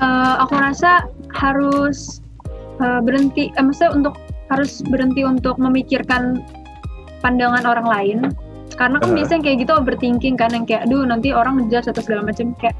Uh, 0.00 0.40
aku 0.40 0.56
rasa 0.56 1.06
harus 1.36 2.24
uh, 2.80 3.04
berhenti, 3.04 3.52
eh, 3.52 3.62
maksudnya 3.62 3.92
untuk 3.92 4.14
harus 4.48 4.80
berhenti 4.88 5.22
untuk 5.22 5.60
memikirkan 5.60 6.42
pandangan 7.20 7.68
orang 7.68 7.86
lain. 7.86 8.18
Karena 8.74 8.96
kan 8.96 9.12
uh. 9.12 9.16
biasanya 9.16 9.42
kayak 9.44 9.68
gitu 9.68 9.72
overthinking 9.76 10.34
kan 10.40 10.50
yang 10.56 10.64
kayak, 10.64 10.88
aduh 10.88 11.04
nanti 11.04 11.36
orang 11.36 11.60
ngejudge 11.60 11.92
atau 11.92 12.02
segala 12.02 12.24
macam 12.32 12.56
kayak 12.58 12.74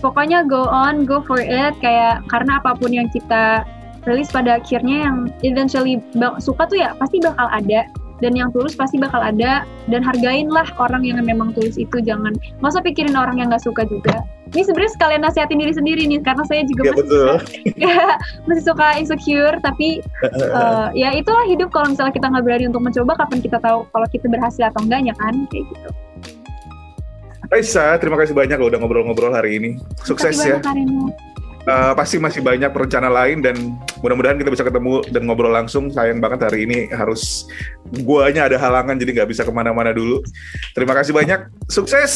pokoknya 0.00 0.46
go 0.46 0.66
on, 0.66 1.04
go 1.04 1.20
for 1.22 1.42
it 1.42 1.74
kayak 1.82 2.22
karena 2.30 2.62
apa 2.62 2.74
pun 2.78 2.94
yang 2.94 3.10
kita 3.10 3.66
rilis 4.06 4.30
pada 4.32 4.56
akhirnya 4.62 5.10
yang 5.10 5.16
eventually 5.44 6.00
suka 6.40 6.64
tuh 6.70 6.78
ya 6.80 6.94
pasti 6.96 7.20
bakal 7.20 7.44
ada 7.50 7.84
dan 8.18 8.34
yang 8.34 8.50
tulus 8.50 8.74
pasti 8.74 8.98
bakal 8.98 9.22
ada 9.22 9.62
dan 9.90 10.00
hargainlah 10.02 10.66
orang 10.78 11.06
yang 11.06 11.18
memang 11.22 11.54
tulus 11.54 11.78
itu 11.78 12.02
jangan 12.02 12.34
usah 12.62 12.82
pikirin 12.82 13.14
orang 13.14 13.38
yang 13.38 13.48
nggak 13.48 13.62
suka 13.62 13.86
juga 13.86 14.22
ini 14.54 14.64
sebenarnya 14.64 14.92
sekalian 14.96 15.20
nasihatin 15.24 15.58
diri 15.60 15.72
sendiri 15.74 16.02
nih 16.08 16.20
karena 16.24 16.42
saya 16.48 16.64
juga 16.64 16.82
ya, 16.88 16.92
masih 16.92 17.04
betul. 17.04 17.26
suka 17.28 17.36
masih 18.48 18.64
suka 18.64 18.86
insecure 18.96 19.56
tapi 19.60 19.88
uh, 20.24 20.88
ya 20.96 21.12
itulah 21.12 21.44
hidup 21.46 21.68
kalau 21.70 21.92
misalnya 21.92 22.14
kita 22.16 22.26
nggak 22.32 22.44
berani 22.44 22.64
untuk 22.68 22.82
mencoba 22.84 23.12
kapan 23.24 23.38
kita 23.44 23.58
tahu 23.60 23.84
kalau 23.92 24.06
kita 24.08 24.26
berhasil 24.28 24.64
atau 24.68 24.80
enggaknya 24.84 25.12
kan 25.20 25.34
kayak 25.52 25.66
gitu 25.68 25.90
Raisa, 27.48 27.96
terima 27.96 28.20
kasih 28.20 28.36
banyak 28.36 28.60
loh 28.60 28.68
udah 28.68 28.76
ngobrol-ngobrol 28.76 29.32
hari 29.32 29.56
ini. 29.56 29.70
Sukses 30.04 30.36
ya. 30.36 30.60
Uh, 31.68 31.92
pasti 31.92 32.16
masih 32.16 32.40
banyak 32.40 32.72
perencana 32.72 33.12
lain 33.12 33.44
dan 33.44 33.76
mudah-mudahan 34.00 34.40
kita 34.40 34.48
bisa 34.48 34.64
ketemu 34.64 35.04
dan 35.12 35.28
ngobrol 35.28 35.52
langsung. 35.52 35.92
Sayang 35.92 36.18
banget 36.18 36.48
hari 36.48 36.64
ini 36.64 36.88
harus 36.88 37.44
guanya 38.02 38.48
ada 38.48 38.56
halangan 38.56 38.96
jadi 38.96 39.22
nggak 39.22 39.28
bisa 39.28 39.44
ke 39.44 39.52
mana-mana 39.52 39.92
dulu. 39.92 40.24
Terima 40.72 40.96
kasih 40.96 41.12
banyak, 41.12 41.52
sukses. 41.68 42.12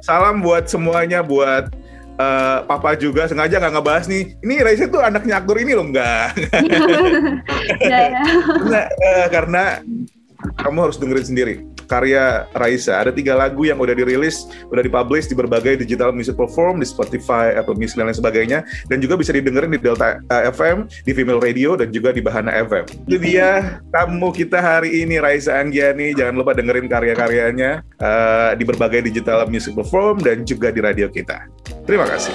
Salam 0.00 0.40
buat 0.40 0.64
semuanya, 0.64 1.20
buat 1.20 1.68
uh, 2.16 2.64
Papa 2.64 2.96
juga 2.96 3.28
sengaja 3.28 3.60
nggak 3.60 3.74
ngebahas 3.76 4.04
nih. 4.08 4.32
Ini 4.40 4.54
Raisa 4.64 4.88
tuh 4.88 5.04
anaknya 5.04 5.44
aktor 5.44 5.60
ini 5.60 5.76
loh 5.76 5.86
nggak? 5.92 6.28
ya, 7.92 7.98
ya. 8.16 8.22
nah, 8.64 8.84
uh, 8.88 9.26
karena 9.28 9.84
kamu 10.56 10.78
harus 10.88 10.96
dengerin 10.96 11.26
sendiri 11.28 11.54
karya 11.90 12.46
Raisa. 12.54 13.02
Ada 13.02 13.10
tiga 13.10 13.34
lagu 13.34 13.66
yang 13.66 13.82
udah 13.82 13.98
dirilis, 13.98 14.46
udah 14.70 14.86
dipublish 14.86 15.26
di 15.26 15.34
berbagai 15.34 15.82
digital 15.82 16.14
music 16.14 16.38
platform, 16.38 16.78
di 16.78 16.86
Spotify, 16.86 17.50
Apple 17.58 17.74
Music, 17.74 17.98
dan 17.98 18.06
lain 18.06 18.14
sebagainya. 18.14 18.62
Dan 18.86 19.02
juga 19.02 19.18
bisa 19.18 19.34
didengerin 19.34 19.74
di 19.74 19.82
Delta 19.82 20.22
eh, 20.22 20.46
FM, 20.54 20.86
di 21.02 21.10
Female 21.10 21.42
Radio, 21.42 21.74
dan 21.74 21.90
juga 21.90 22.14
di 22.14 22.22
Bahana 22.22 22.54
FM. 22.62 22.86
Itu 23.10 23.18
dia 23.18 23.82
tamu 23.90 24.30
kita 24.30 24.62
hari 24.62 25.02
ini, 25.02 25.18
Raisa 25.18 25.58
Anggiani. 25.58 26.14
Jangan 26.14 26.38
lupa 26.38 26.54
dengerin 26.54 26.86
karya-karyanya 26.86 27.82
uh, 27.98 28.52
di 28.54 28.62
berbagai 28.62 29.10
digital 29.10 29.50
music 29.50 29.74
platform 29.74 30.22
dan 30.22 30.46
juga 30.46 30.70
di 30.70 30.78
radio 30.78 31.10
kita. 31.10 31.50
Terima 31.88 32.06
kasih. 32.06 32.32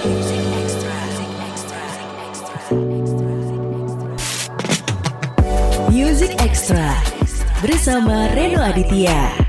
Music 5.94 6.34
Extra 6.42 6.92
bersama 7.62 8.28
Reno 8.34 8.60
Aditya. 8.60 9.45